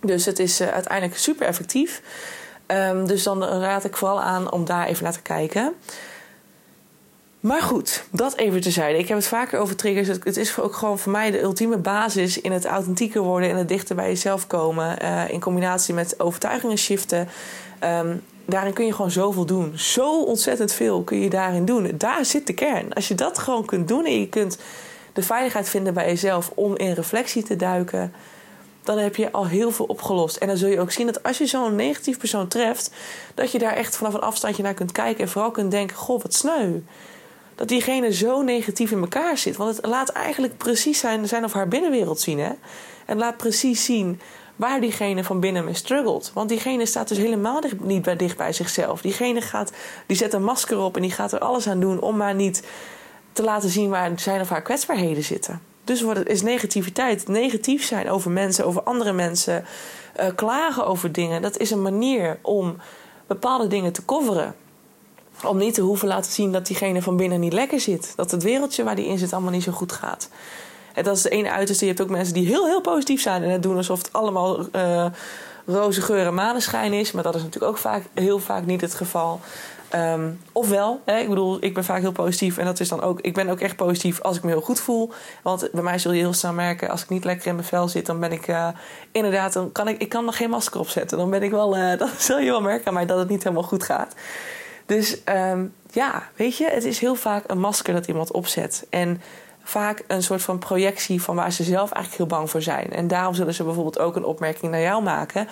Dus 0.02 0.26
het 0.26 0.40
is 0.40 0.62
uh, 0.62 0.68
uiteindelijk 0.68 1.18
super 1.18 1.48
effectief. 1.48 2.02
Um, 2.68 3.08
dus 3.08 3.24
dan 3.24 3.44
raad 3.44 3.84
ik 3.84 3.98
vooral 3.98 4.22
aan 4.22 4.52
om 4.52 4.66
daar 4.66 4.88
even 4.88 5.04
naar 5.04 5.14
te 5.14 5.22
kijken. 5.22 5.74
Maar 7.46 7.62
goed, 7.62 8.04
dat 8.12 8.36
even 8.36 8.62
terzijde. 8.62 9.00
Ik 9.00 9.08
heb 9.08 9.18
het 9.18 9.28
vaker 9.28 9.60
over 9.60 9.76
triggers. 9.76 10.08
Het 10.08 10.38
is 10.38 10.60
ook 10.60 10.76
gewoon 10.76 11.00
voor 11.00 11.12
mij 11.12 11.32
de 11.32 11.42
ultieme 11.42 11.78
basis 11.78 12.42
in 12.42 12.52
het 12.52 12.66
authentieker 12.66 13.22
worden 13.22 13.50
en 13.50 13.58
het 13.58 13.68
dichter 13.68 13.96
bij 13.96 14.08
jezelf 14.08 14.48
komen. 14.48 14.98
Uh, 15.04 15.30
in 15.30 15.40
combinatie 15.40 15.94
met 15.94 16.20
overtuigingen 16.20 16.78
shiften. 16.78 17.28
Um, 17.84 18.24
daarin 18.46 18.74
kun 18.74 18.86
je 18.86 18.94
gewoon 18.94 19.12
zoveel 19.12 19.46
doen. 19.46 19.78
Zo 19.78 20.22
ontzettend 20.22 20.72
veel 20.72 21.04
kun 21.04 21.20
je 21.20 21.30
daarin 21.30 21.66
doen. 21.66 21.92
Daar 21.98 22.26
zit 22.26 22.48
de 22.48 22.54
kern. 22.54 22.94
Als 22.94 23.08
je 23.08 23.16
dat 23.16 23.40
gewoon 23.40 23.66
kunt 23.66 23.88
doen 23.88 24.06
en 24.06 24.20
je 24.20 24.30
kunt 24.30 24.58
de 25.14 25.24
veiligheid 25.24 25.70
vinden 25.70 25.94
bij 25.94 26.06
jezelf 26.06 26.52
om 26.56 26.78
in 26.78 26.94
reflectie 26.94 27.44
te 27.44 27.56
duiken, 27.56 28.14
dan 28.84 28.98
heb 28.98 29.16
je 29.16 29.32
al 29.32 29.48
heel 29.48 29.72
veel 29.72 29.86
opgelost. 29.86 30.36
En 30.36 30.48
dan 30.48 30.58
zul 30.58 30.70
je 30.70 30.80
ook 30.80 30.92
zien 30.92 31.06
dat 31.06 31.24
als 31.24 31.38
je 31.38 31.46
zo'n 31.46 31.76
negatief 31.76 32.18
persoon 32.18 32.48
treft, 32.48 32.92
dat 33.36 33.52
je 33.52 33.60
daar 33.60 33.74
echt 33.74 33.96
vanaf 33.96 34.14
een 34.14 34.22
afstandje 34.22 34.64
naar 34.64 34.74
kunt 34.74 34.92
kijken 34.92 35.24
en 35.24 35.30
vooral 35.30 35.52
kunt 35.52 35.72
denken: 35.72 35.96
Goh, 35.96 36.22
wat 36.22 36.34
sneu. 36.34 36.80
Dat 37.56 37.68
diegene 37.68 38.14
zo 38.14 38.42
negatief 38.42 38.92
in 38.92 39.00
elkaar 39.00 39.38
zit. 39.38 39.56
Want 39.56 39.76
het 39.76 39.86
laat 39.86 40.10
eigenlijk 40.10 40.58
precies 40.58 41.00
zijn, 41.00 41.28
zijn 41.28 41.44
of 41.44 41.54
haar 41.54 41.68
binnenwereld 41.68 42.20
zien. 42.20 42.40
Hè? 42.40 42.52
En 43.06 43.18
laat 43.18 43.38
precies 43.38 43.86
zien 43.86 44.20
waar 44.56 44.82
diegene 44.82 45.24
van 45.24 45.40
binnen 45.40 45.66
mee 45.66 45.74
struggelt. 45.74 46.32
Want 46.34 46.50
diegene 46.50 46.86
staat 46.86 47.08
dus 47.08 47.18
helemaal 47.18 47.62
niet 47.80 48.02
bij, 48.02 48.16
dicht 48.16 48.38
bij 48.38 48.54
zichzelf. 48.54 49.02
Diegene 49.02 49.42
gaat, 49.42 49.72
die 50.06 50.18
zet 50.18 50.34
een 50.34 50.44
masker 50.44 50.78
op 50.80 50.96
en 50.96 51.02
die 51.02 51.12
gaat 51.12 51.32
er 51.32 51.40
alles 51.40 51.68
aan 51.68 51.80
doen 51.80 52.02
om 52.02 52.18
maar 52.18 52.36
niet 52.36 52.64
te 53.34 53.44
laten 53.44 53.70
zien 53.70 53.90
waar 53.90 54.12
zijn 54.16 54.42
of 54.42 54.50
haar 54.50 54.62
kwetsbaarheden 54.62 55.24
zitten. 55.24 55.62
Dus 55.84 56.02
wordt 56.02 56.20
het, 56.20 56.30
is 56.30 56.42
negativiteit, 56.42 57.28
negatief 57.28 57.84
zijn 57.84 58.10
over 58.10 58.32
mensen, 58.32 58.66
over 58.66 58.84
andere 58.84 59.14
mensen, 59.14 59.66
uh, 60.20 60.26
klagen 60.36 60.86
over 60.86 61.12
dingen. 61.12 61.42
Dat 61.42 61.58
is 61.58 61.72
een 61.72 61.82
manier 61.82 62.40
om 62.42 62.78
bepaalde 63.28 63.68
dingen 63.68 63.92
te 63.92 64.06
coveren. 64.06 64.56
Om 65.44 65.58
niet 65.58 65.74
te 65.74 65.82
hoeven 65.82 66.08
laten 66.08 66.32
zien 66.32 66.52
dat 66.52 66.68
diegene 66.68 67.02
van 67.02 67.18
binnen 67.18 67.40
niet 67.40 67.54
lekker 67.54 67.80
zit. 67.80 68.14
Dat 68.16 68.32
het 68.32 68.44
wereldje 68.44 68.84
waar 68.84 68.96
die 68.96 69.06
in 69.06 69.18
zit 69.18 69.34
allemaal 69.34 69.52
niet 69.52 69.64
zo 69.64 69.72
goed 69.72 69.92
gaat. 69.92 70.30
En 70.94 71.04
dat 71.04 71.16
is 71.16 71.22
de 71.22 71.30
ene 71.30 71.52
uiterste. 71.52 71.86
Je 71.86 71.92
hebt 71.92 72.04
ook 72.04 72.10
mensen 72.10 72.34
die 72.34 72.48
heel, 72.48 72.66
heel 72.66 72.82
positief 72.82 73.22
zijn 73.22 73.44
en 73.44 73.50
het 73.50 73.64
doen 73.64 73.78
alsof 73.78 73.98
het 73.98 74.14
allemaal 74.14 74.60
uh, 74.76 75.06
roze 75.66 76.02
geur 76.02 76.26
en 76.26 76.34
maneschijn 76.34 76.94
is. 76.94 77.12
Maar 77.12 77.24
dat 77.24 77.36
is 77.36 77.44
natuurlijk 77.44 77.72
ook 77.72 77.78
vaak, 77.78 78.04
heel 78.14 78.40
vaak 78.40 78.66
niet 78.66 78.82
het 78.82 78.94
geval. 78.94 79.40
Um, 79.96 80.40
ofwel, 80.52 81.02
hè, 81.06 81.18
ik 81.18 81.30
bedoel, 81.30 81.58
ik 81.60 81.74
ben 81.74 81.84
vaak 81.84 82.02
heel 82.02 82.12
positief 82.12 82.58
en 82.58 82.66
dat 82.66 82.80
is 82.80 82.90
dan 82.90 83.02
ook. 83.02 83.22
Ik 83.22 83.34
ben 83.34 83.50
ook 83.50 83.60
echt 83.60 83.76
positief 83.76 84.22
als 84.22 84.38
ik 84.38 84.44
me 84.44 84.50
heel 84.50 84.62
goed 84.62 84.80
voel. 84.80 85.12
Want 85.44 85.70
bij 85.72 85.84
mij 85.84 86.00
zul 86.00 86.12
je 86.12 86.20
heel 86.20 86.34
snel 86.34 86.54
merken, 86.54 86.90
als 86.90 87.04
ik 87.04 87.10
niet 87.10 87.24
lekker 87.24 87.48
in 87.48 87.56
mijn 87.56 87.68
vel 87.68 87.88
zit, 87.88 88.06
dan 88.06 88.20
ben 88.20 88.32
ik 88.32 88.48
uh, 88.48 88.68
inderdaad, 89.12 89.54
dan 89.54 89.72
kan 89.72 89.88
ik, 89.88 90.02
ik 90.02 90.10
kan 90.10 90.26
nog 90.26 90.38
geen 90.38 90.50
masker 90.50 90.80
opzetten. 90.80 91.18
Dan 91.18 91.30
ben 91.30 91.44
ik 91.44 91.52
wel, 91.52 91.78
uh, 91.78 91.98
dan 92.00 92.10
zul 92.18 92.40
je 92.40 92.52
wel 92.52 92.62
merken 92.62 92.88
aan 92.88 92.94
mij 92.94 93.06
dat 93.06 93.20
het 93.20 93.30
niet 93.30 93.44
helemaal 93.44 93.64
goed 93.64 93.84
gaat. 93.84 94.16
Dus 94.86 95.18
um, 95.26 95.74
ja, 95.92 96.24
weet 96.36 96.58
je, 96.58 96.66
het 96.70 96.84
is 96.84 97.00
heel 97.00 97.16
vaak 97.16 97.44
een 97.48 97.60
masker 97.60 97.94
dat 97.94 98.08
iemand 98.08 98.32
opzet. 98.32 98.86
En 98.90 99.22
vaak 99.64 100.04
een 100.08 100.24
soort 100.24 100.42
van 100.42 100.60
projectie 100.60 101.22
van 101.22 101.36
waar 101.36 101.52
ze 101.52 101.64
zelf 101.64 101.92
eigenlijk 101.92 102.18
heel 102.18 102.38
bang 102.38 102.50
voor 102.50 102.62
zijn. 102.62 102.92
En 102.92 103.08
daarom 103.08 103.34
zullen 103.34 103.54
ze 103.54 103.64
bijvoorbeeld 103.64 104.00
ook 104.00 104.16
een 104.16 104.26
opmerking 104.26 104.72
naar 104.72 104.82
jou 104.82 105.04
maken. 105.04 105.48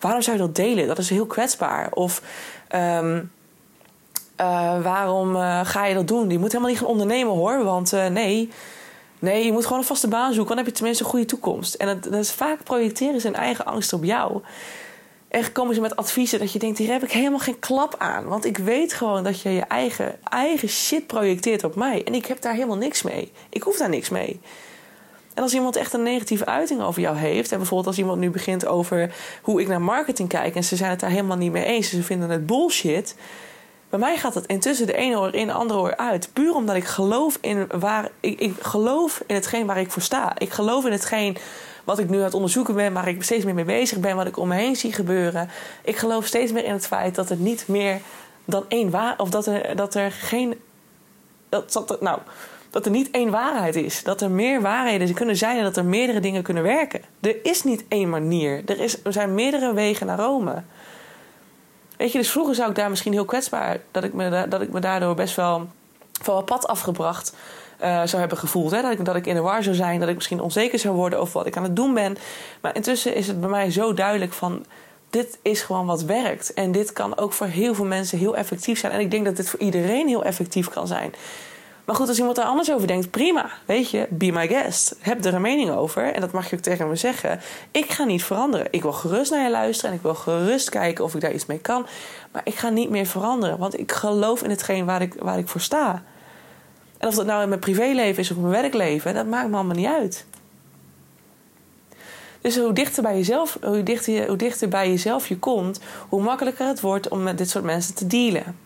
Waarom 0.00 0.22
zou 0.22 0.36
je 0.36 0.42
dat 0.42 0.54
delen? 0.54 0.86
Dat 0.86 0.98
is 0.98 1.10
heel 1.10 1.26
kwetsbaar. 1.26 1.88
Of 1.90 2.22
um, 2.74 3.30
uh, 4.40 4.82
waarom 4.82 5.36
uh, 5.36 5.60
ga 5.64 5.86
je 5.86 5.94
dat 5.94 6.08
doen? 6.08 6.30
Je 6.30 6.38
moet 6.38 6.52
helemaal 6.52 6.70
niet 6.70 6.80
gaan 6.80 6.88
ondernemen 6.88 7.32
hoor. 7.32 7.64
Want 7.64 7.92
uh, 7.92 8.06
nee, 8.06 8.50
nee, 9.18 9.44
je 9.44 9.52
moet 9.52 9.64
gewoon 9.64 9.78
een 9.78 9.84
vaste 9.84 10.08
baan 10.08 10.32
zoeken. 10.32 10.56
Dan 10.56 10.64
heb 10.64 10.66
je 10.66 10.72
tenminste 10.72 11.04
een 11.04 11.10
goede 11.10 11.24
toekomst. 11.24 11.74
En 11.74 11.86
dat, 11.86 12.02
dat 12.02 12.12
is 12.12 12.32
vaak 12.32 12.62
projecteren 12.62 13.20
zijn 13.20 13.34
eigen 13.34 13.64
angst 13.64 13.92
op 13.92 14.04
jou. 14.04 14.42
En 15.34 15.52
komen 15.52 15.74
ze 15.74 15.80
met 15.80 15.96
adviezen 15.96 16.38
dat 16.38 16.52
je 16.52 16.58
denkt: 16.58 16.78
hier 16.78 16.92
heb 16.92 17.02
ik 17.02 17.12
helemaal 17.12 17.38
geen 17.38 17.58
klap 17.58 17.94
aan. 17.98 18.24
Want 18.24 18.44
ik 18.44 18.58
weet 18.58 18.92
gewoon 18.92 19.24
dat 19.24 19.40
je 19.40 19.50
je 19.50 19.60
eigen, 19.60 20.18
eigen 20.24 20.68
shit 20.68 21.06
projecteert 21.06 21.64
op 21.64 21.74
mij. 21.74 22.04
En 22.04 22.14
ik 22.14 22.26
heb 22.26 22.40
daar 22.40 22.54
helemaal 22.54 22.76
niks 22.76 23.02
mee. 23.02 23.32
Ik 23.48 23.62
hoef 23.62 23.76
daar 23.76 23.88
niks 23.88 24.08
mee. 24.08 24.40
En 25.34 25.42
als 25.42 25.54
iemand 25.54 25.76
echt 25.76 25.92
een 25.92 26.02
negatieve 26.02 26.46
uiting 26.46 26.82
over 26.82 27.00
jou 27.00 27.16
heeft, 27.16 27.52
en 27.52 27.58
bijvoorbeeld 27.58 27.88
als 27.88 27.98
iemand 27.98 28.20
nu 28.20 28.30
begint 28.30 28.66
over 28.66 29.14
hoe 29.42 29.60
ik 29.60 29.68
naar 29.68 29.80
marketing 29.80 30.28
kijk 30.28 30.54
en 30.54 30.64
ze 30.64 30.76
zijn 30.76 30.90
het 30.90 31.00
daar 31.00 31.10
helemaal 31.10 31.36
niet 31.36 31.52
mee 31.52 31.64
eens, 31.64 31.88
ze 31.88 32.02
vinden 32.02 32.30
het 32.30 32.46
bullshit. 32.46 33.16
Bij 33.90 33.98
mij 33.98 34.16
gaat 34.16 34.34
het 34.34 34.46
intussen 34.46 34.86
de 34.86 34.96
ene 34.96 35.18
oor 35.18 35.34
in, 35.34 35.46
de 35.46 35.52
andere 35.52 35.80
oor 35.80 35.96
uit. 35.96 36.30
Puur 36.32 36.54
omdat 36.54 36.76
ik 36.76 36.84
geloof 36.84 37.38
in 37.40 37.66
waar 37.78 38.10
ik, 38.20 38.40
ik 38.40 38.54
geloof 38.60 39.22
in 39.26 39.34
hetgeen 39.34 39.66
waar 39.66 39.80
ik 39.80 39.90
voor 39.90 40.02
sta. 40.02 40.32
Ik 40.38 40.50
geloof 40.50 40.84
in 40.84 40.92
hetgeen 40.92 41.36
wat 41.84 41.98
ik 41.98 42.08
nu 42.08 42.16
aan 42.18 42.24
het 42.24 42.34
onderzoeken 42.34 42.74
ben, 42.74 42.92
waar 42.92 43.08
ik 43.08 43.22
steeds 43.22 43.44
meer 43.44 43.54
mee 43.54 43.64
bezig 43.64 43.98
ben, 43.98 44.16
wat 44.16 44.26
ik 44.26 44.38
om 44.38 44.48
me 44.48 44.54
heen 44.54 44.76
zie 44.76 44.92
gebeuren. 44.92 45.50
Ik 45.82 45.96
geloof 45.96 46.26
steeds 46.26 46.52
meer 46.52 46.64
in 46.64 46.72
het 46.72 46.86
feit 46.86 47.14
dat 47.14 47.30
er 47.30 47.36
niet 47.36 47.68
meer 47.68 48.00
dan 48.44 48.64
één 48.68 48.90
waar, 48.90 49.14
of 49.18 49.30
dat 49.30 49.46
er, 49.46 49.76
dat 49.76 49.94
er 49.94 50.12
geen. 50.12 50.60
Dat, 51.48 51.72
dat, 51.72 52.00
nou, 52.00 52.18
dat 52.70 52.84
er 52.84 52.90
niet 52.90 53.10
één 53.10 53.30
waarheid 53.30 53.76
is. 53.76 54.02
Dat 54.02 54.20
er 54.20 54.30
meer 54.30 54.60
waarheden 54.60 55.14
kunnen 55.14 55.36
zijn 55.36 55.58
en 55.58 55.64
dat 55.64 55.76
er 55.76 55.84
meerdere 55.84 56.20
dingen 56.20 56.42
kunnen 56.42 56.62
werken. 56.62 57.02
Er 57.20 57.36
is 57.42 57.62
niet 57.62 57.84
één 57.88 58.10
manier. 58.10 58.62
Er, 58.66 58.80
is, 58.80 59.02
er 59.02 59.12
zijn 59.12 59.34
meerdere 59.34 59.74
wegen 59.74 60.06
naar 60.06 60.18
Rome. 60.18 60.62
Weet 61.96 62.12
je, 62.12 62.18
dus 62.18 62.30
vroeger 62.30 62.54
zou 62.54 62.70
ik 62.70 62.76
daar 62.76 62.90
misschien 62.90 63.12
heel 63.12 63.24
kwetsbaar, 63.24 63.80
dat 63.90 64.04
ik 64.04 64.12
me, 64.12 64.46
dat 64.48 64.60
ik 64.60 64.72
me 64.72 64.80
daardoor 64.80 65.14
best 65.14 65.36
wel 65.36 65.68
van 66.22 66.34
mijn 66.34 66.46
pad 66.46 66.66
afgebracht 66.66 67.34
uh, 67.84 68.02
zou 68.04 68.20
hebben 68.20 68.38
gevoeld. 68.38 68.70
Hè? 68.70 68.82
Dat, 68.82 68.92
ik, 68.92 69.04
dat 69.04 69.16
ik 69.16 69.26
in 69.26 69.34
de 69.34 69.40
war 69.40 69.62
zou 69.62 69.74
zijn, 69.74 70.00
dat 70.00 70.08
ik 70.08 70.14
misschien 70.14 70.40
onzeker 70.40 70.78
zou 70.78 70.94
worden 70.94 71.18
over 71.18 71.32
wat 71.32 71.46
ik 71.46 71.56
aan 71.56 71.62
het 71.62 71.76
doen 71.76 71.94
ben. 71.94 72.16
Maar 72.60 72.74
intussen 72.76 73.14
is 73.14 73.26
het 73.26 73.40
bij 73.40 73.48
mij 73.48 73.70
zo 73.70 73.94
duidelijk 73.94 74.32
van. 74.32 74.64
Dit 75.10 75.38
is 75.42 75.62
gewoon 75.62 75.86
wat 75.86 76.02
werkt. 76.02 76.54
En 76.54 76.72
dit 76.72 76.92
kan 76.92 77.18
ook 77.18 77.32
voor 77.32 77.46
heel 77.46 77.74
veel 77.74 77.84
mensen 77.84 78.18
heel 78.18 78.36
effectief 78.36 78.78
zijn. 78.78 78.92
En 78.92 79.00
ik 79.00 79.10
denk 79.10 79.24
dat 79.24 79.36
dit 79.36 79.50
voor 79.50 79.60
iedereen 79.60 80.08
heel 80.08 80.24
effectief 80.24 80.68
kan 80.68 80.86
zijn. 80.86 81.14
Maar 81.84 81.96
goed, 81.96 82.08
als 82.08 82.18
iemand 82.18 82.36
daar 82.36 82.44
anders 82.44 82.72
over 82.72 82.86
denkt, 82.86 83.10
prima. 83.10 83.50
Weet 83.66 83.90
je, 83.90 84.06
be 84.10 84.30
my 84.30 84.48
guest. 84.48 84.96
Heb 85.00 85.24
er 85.24 85.34
een 85.34 85.40
mening 85.40 85.70
over. 85.70 86.12
En 86.12 86.20
dat 86.20 86.32
mag 86.32 86.50
je 86.50 86.56
ook 86.56 86.62
tegen 86.62 86.88
me 86.88 86.96
zeggen. 86.96 87.40
Ik 87.70 87.90
ga 87.90 88.04
niet 88.04 88.24
veranderen. 88.24 88.66
Ik 88.70 88.82
wil 88.82 88.92
gerust 88.92 89.30
naar 89.30 89.42
je 89.42 89.50
luisteren. 89.50 89.90
En 89.90 89.96
ik 89.96 90.02
wil 90.02 90.14
gerust 90.14 90.68
kijken 90.68 91.04
of 91.04 91.14
ik 91.14 91.20
daar 91.20 91.32
iets 91.32 91.46
mee 91.46 91.58
kan. 91.58 91.86
Maar 92.32 92.42
ik 92.44 92.54
ga 92.54 92.68
niet 92.68 92.90
meer 92.90 93.06
veranderen. 93.06 93.58
Want 93.58 93.78
ik 93.78 93.92
geloof 93.92 94.42
in 94.42 94.50
hetgeen 94.50 94.84
waar 94.84 95.02
ik, 95.02 95.14
waar 95.18 95.38
ik 95.38 95.48
voor 95.48 95.60
sta. 95.60 96.02
En 97.04 97.10
of 97.10 97.16
dat 97.16 97.26
nou 97.26 97.42
in 97.42 97.48
mijn 97.48 97.60
privéleven 97.60 98.22
is 98.22 98.30
of 98.30 98.36
mijn 98.36 98.62
werkleven, 98.62 99.14
dat 99.14 99.26
maakt 99.26 99.48
me 99.48 99.54
allemaal 99.54 99.76
niet 99.76 99.86
uit. 99.86 100.24
Dus 102.40 102.58
hoe 102.58 102.72
dichter, 102.72 103.02
bij 103.02 103.16
jezelf, 103.16 103.58
hoe, 103.62 103.82
dichter, 103.82 104.26
hoe 104.26 104.36
dichter 104.36 104.68
bij 104.68 104.88
jezelf 104.88 105.28
je 105.28 105.38
komt, 105.38 105.80
hoe 106.08 106.22
makkelijker 106.22 106.66
het 106.66 106.80
wordt 106.80 107.08
om 107.08 107.22
met 107.22 107.38
dit 107.38 107.50
soort 107.50 107.64
mensen 107.64 107.94
te 107.94 108.06
dealen. 108.06 108.58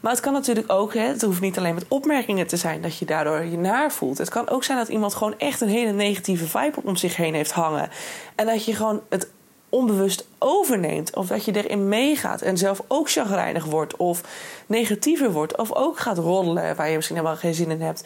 Maar 0.00 0.12
het 0.12 0.20
kan 0.20 0.32
natuurlijk 0.32 0.72
ook, 0.72 0.94
hè, 0.94 1.00
het 1.00 1.22
hoeft 1.22 1.40
niet 1.40 1.58
alleen 1.58 1.74
met 1.74 1.88
opmerkingen 1.88 2.46
te 2.46 2.56
zijn 2.56 2.82
dat 2.82 2.98
je 2.98 3.04
daardoor 3.04 3.44
je 3.44 3.58
naar 3.58 3.92
voelt. 3.92 4.18
Het 4.18 4.28
kan 4.28 4.48
ook 4.48 4.64
zijn 4.64 4.78
dat 4.78 4.88
iemand 4.88 5.14
gewoon 5.14 5.38
echt 5.38 5.60
een 5.60 5.68
hele 5.68 5.92
negatieve 5.92 6.46
vibe 6.46 6.80
om 6.84 6.96
zich 6.96 7.16
heen 7.16 7.34
heeft 7.34 7.52
hangen. 7.52 7.90
En 8.34 8.46
dat 8.46 8.64
je 8.64 8.74
gewoon 8.74 9.00
het 9.08 9.28
onbewust 9.72 10.26
overneemt. 10.38 11.16
Of 11.16 11.26
dat 11.26 11.44
je 11.44 11.64
erin 11.64 11.88
meegaat 11.88 12.40
en 12.40 12.58
zelf 12.58 12.82
ook 12.88 13.10
chagrijnig 13.10 13.64
wordt. 13.64 13.96
Of 13.96 14.20
negatiever 14.66 15.32
wordt. 15.32 15.56
Of 15.56 15.72
ook 15.72 15.98
gaat 15.98 16.18
roddelen 16.18 16.76
waar 16.76 16.88
je 16.88 16.96
misschien 16.96 17.16
helemaal 17.16 17.36
geen 17.36 17.54
zin 17.54 17.70
in 17.70 17.80
hebt. 17.80 18.04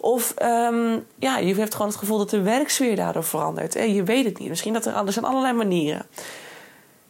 Of 0.00 0.34
um, 0.42 1.04
ja, 1.18 1.38
je 1.38 1.54
hebt 1.54 1.72
gewoon 1.72 1.88
het 1.88 1.98
gevoel 1.98 2.18
dat 2.18 2.30
de 2.30 2.42
werksfeer 2.42 2.96
daardoor 2.96 3.24
verandert. 3.24 3.72
Je 3.72 4.02
weet 4.02 4.24
het 4.24 4.38
niet. 4.38 4.48
Misschien 4.48 4.72
dat 4.72 4.86
er, 4.86 4.94
er 5.06 5.12
zijn 5.12 5.24
allerlei 5.24 5.52
manieren. 5.52 6.06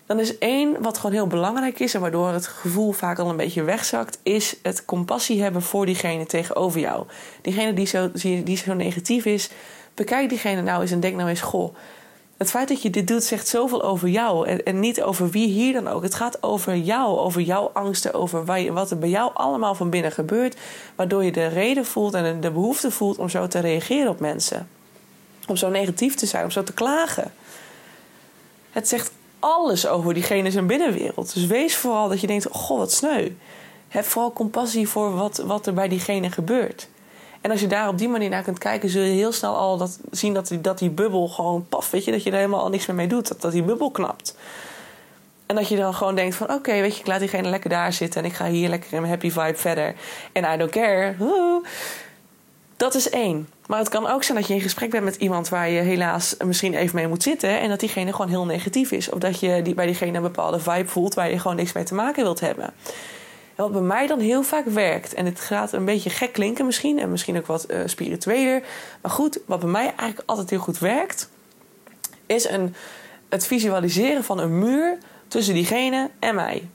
Dan 0.06 0.20
is 0.20 0.38
één 0.38 0.82
wat 0.82 0.96
gewoon 0.96 1.12
heel 1.12 1.26
belangrijk 1.26 1.80
is 1.80 1.94
en 1.94 2.00
waardoor 2.00 2.28
het 2.28 2.46
gevoel 2.46 2.92
vaak 2.92 3.18
al 3.18 3.30
een 3.30 3.36
beetje 3.36 3.62
wegzakt, 3.62 4.18
is 4.22 4.56
het 4.62 4.84
compassie 4.84 5.42
hebben 5.42 5.62
voor 5.62 5.86
diegene 5.86 6.26
tegenover 6.26 6.80
jou. 6.80 7.06
Diegene 7.42 7.72
die 7.72 7.86
zo, 7.86 8.10
die 8.44 8.56
zo 8.56 8.74
negatief 8.74 9.24
is, 9.24 9.50
bekijk 9.94 10.28
diegene 10.28 10.62
nou 10.62 10.80
eens 10.80 10.90
en 10.90 11.00
denk 11.00 11.16
nou 11.16 11.28
eens: 11.28 11.40
goh, 11.40 11.74
het 12.36 12.50
feit 12.50 12.68
dat 12.68 12.82
je 12.82 12.90
dit 12.90 13.08
doet 13.08 13.24
zegt 13.24 13.48
zoveel 13.48 13.82
over 13.82 14.08
jou 14.08 14.46
en, 14.48 14.64
en 14.64 14.80
niet 14.80 15.02
over 15.02 15.30
wie 15.30 15.48
hier 15.48 15.72
dan 15.72 15.88
ook. 15.88 16.02
Het 16.02 16.14
gaat 16.14 16.42
over 16.42 16.76
jou, 16.76 17.18
over 17.18 17.40
jouw 17.40 17.70
angsten, 17.72 18.14
over 18.14 18.72
wat 18.72 18.90
er 18.90 18.98
bij 18.98 19.08
jou 19.08 19.30
allemaal 19.34 19.74
van 19.74 19.90
binnen 19.90 20.12
gebeurt, 20.12 20.56
waardoor 20.94 21.24
je 21.24 21.32
de 21.32 21.46
reden 21.46 21.84
voelt 21.84 22.14
en 22.14 22.40
de 22.40 22.50
behoefte 22.50 22.90
voelt 22.90 23.18
om 23.18 23.28
zo 23.28 23.46
te 23.46 23.58
reageren 23.58 24.10
op 24.10 24.20
mensen. 24.20 24.68
Om 25.46 25.56
zo 25.56 25.68
negatief 25.68 26.14
te 26.14 26.26
zijn, 26.26 26.44
om 26.44 26.50
zo 26.50 26.62
te 26.62 26.72
klagen. 26.72 27.32
Het 28.70 28.88
zegt 28.88 29.12
alles 29.38 29.86
over 29.86 30.14
diegene 30.14 30.50
zijn 30.50 30.66
binnenwereld. 30.66 31.34
Dus 31.34 31.46
wees 31.46 31.76
vooral 31.76 32.08
dat 32.08 32.20
je 32.20 32.26
denkt: 32.26 32.46
goh, 32.50 32.78
wat 32.78 32.92
sneu. 32.92 33.30
Heb 33.88 34.04
vooral 34.04 34.32
compassie 34.32 34.88
voor 34.88 35.14
wat, 35.14 35.36
wat 35.38 35.66
er 35.66 35.74
bij 35.74 35.88
diegene 35.88 36.30
gebeurt. 36.30 36.88
En 37.42 37.50
als 37.50 37.60
je 37.60 37.66
daar 37.66 37.88
op 37.88 37.98
die 37.98 38.08
manier 38.08 38.28
naar 38.28 38.42
kunt 38.42 38.58
kijken, 38.58 38.88
zul 38.88 39.02
je 39.02 39.12
heel 39.12 39.32
snel 39.32 39.56
al 39.56 39.76
dat, 39.76 39.98
zien 40.10 40.34
dat 40.34 40.48
die, 40.48 40.60
dat 40.60 40.78
die 40.78 40.90
bubbel 40.90 41.28
gewoon 41.28 41.66
paf, 41.68 41.90
weet 41.90 42.04
je, 42.04 42.10
dat 42.10 42.22
je 42.22 42.30
er 42.30 42.36
helemaal 42.36 42.60
al 42.60 42.68
niks 42.68 42.86
meer 42.86 42.96
mee 42.96 43.06
doet. 43.06 43.28
Dat, 43.28 43.40
dat 43.40 43.52
die 43.52 43.62
bubbel 43.62 43.90
knapt. 43.90 44.36
En 45.46 45.56
dat 45.56 45.68
je 45.68 45.76
dan 45.76 45.94
gewoon 45.94 46.14
denkt 46.14 46.34
van 46.34 46.52
oké, 46.52 46.80
weet 46.80 46.94
je, 46.94 47.00
ik 47.00 47.06
laat 47.06 47.18
diegene 47.18 47.48
lekker 47.48 47.70
daar 47.70 47.92
zitten 47.92 48.22
en 48.22 48.28
ik 48.28 48.34
ga 48.34 48.46
hier 48.46 48.68
lekker 48.68 48.92
in 48.92 49.00
mijn 49.00 49.12
happy 49.12 49.30
vibe 49.30 49.58
verder. 49.58 49.94
En 50.32 50.54
I 50.54 50.56
don't 50.56 50.70
care. 50.70 51.14
Dat 52.76 52.94
is 52.94 53.10
één. 53.10 53.48
Maar 53.66 53.78
het 53.78 53.88
kan 53.88 54.06
ook 54.06 54.22
zijn 54.22 54.38
dat 54.38 54.46
je 54.46 54.54
in 54.54 54.60
gesprek 54.60 54.90
bent 54.90 55.04
met 55.04 55.16
iemand 55.16 55.48
waar 55.48 55.68
je 55.68 55.80
helaas 55.80 56.34
misschien 56.44 56.74
even 56.74 56.96
mee 56.96 57.08
moet 57.08 57.22
zitten. 57.22 57.60
En 57.60 57.68
dat 57.68 57.80
diegene 57.80 58.12
gewoon 58.12 58.28
heel 58.28 58.44
negatief 58.44 58.90
is. 58.92 59.10
Of 59.10 59.18
dat 59.18 59.40
je 59.40 59.72
bij 59.74 59.86
diegene 59.86 60.16
een 60.16 60.22
bepaalde 60.22 60.60
vibe 60.60 60.88
voelt 60.88 61.14
waar 61.14 61.30
je 61.30 61.38
gewoon 61.38 61.56
niks 61.56 61.72
mee 61.72 61.84
te 61.84 61.94
maken 61.94 62.22
wilt 62.22 62.40
hebben. 62.40 62.72
Wat 63.56 63.72
bij 63.72 63.80
mij 63.80 64.06
dan 64.06 64.20
heel 64.20 64.42
vaak 64.42 64.66
werkt, 64.66 65.14
en 65.14 65.26
het 65.26 65.40
gaat 65.40 65.72
een 65.72 65.84
beetje 65.84 66.10
gek 66.10 66.32
klinken 66.32 66.66
misschien, 66.66 66.98
en 66.98 67.10
misschien 67.10 67.36
ook 67.36 67.46
wat 67.46 67.66
uh, 67.70 67.80
spiritueler, 67.86 68.62
maar 69.02 69.10
goed, 69.10 69.38
wat 69.46 69.60
bij 69.60 69.68
mij 69.68 69.86
eigenlijk 69.96 70.22
altijd 70.26 70.50
heel 70.50 70.58
goed 70.58 70.78
werkt, 70.78 71.30
is 72.26 72.48
een, 72.48 72.74
het 73.28 73.46
visualiseren 73.46 74.24
van 74.24 74.38
een 74.38 74.58
muur 74.58 74.98
tussen 75.28 75.54
diegene 75.54 76.10
en 76.18 76.34
mij. 76.34 76.68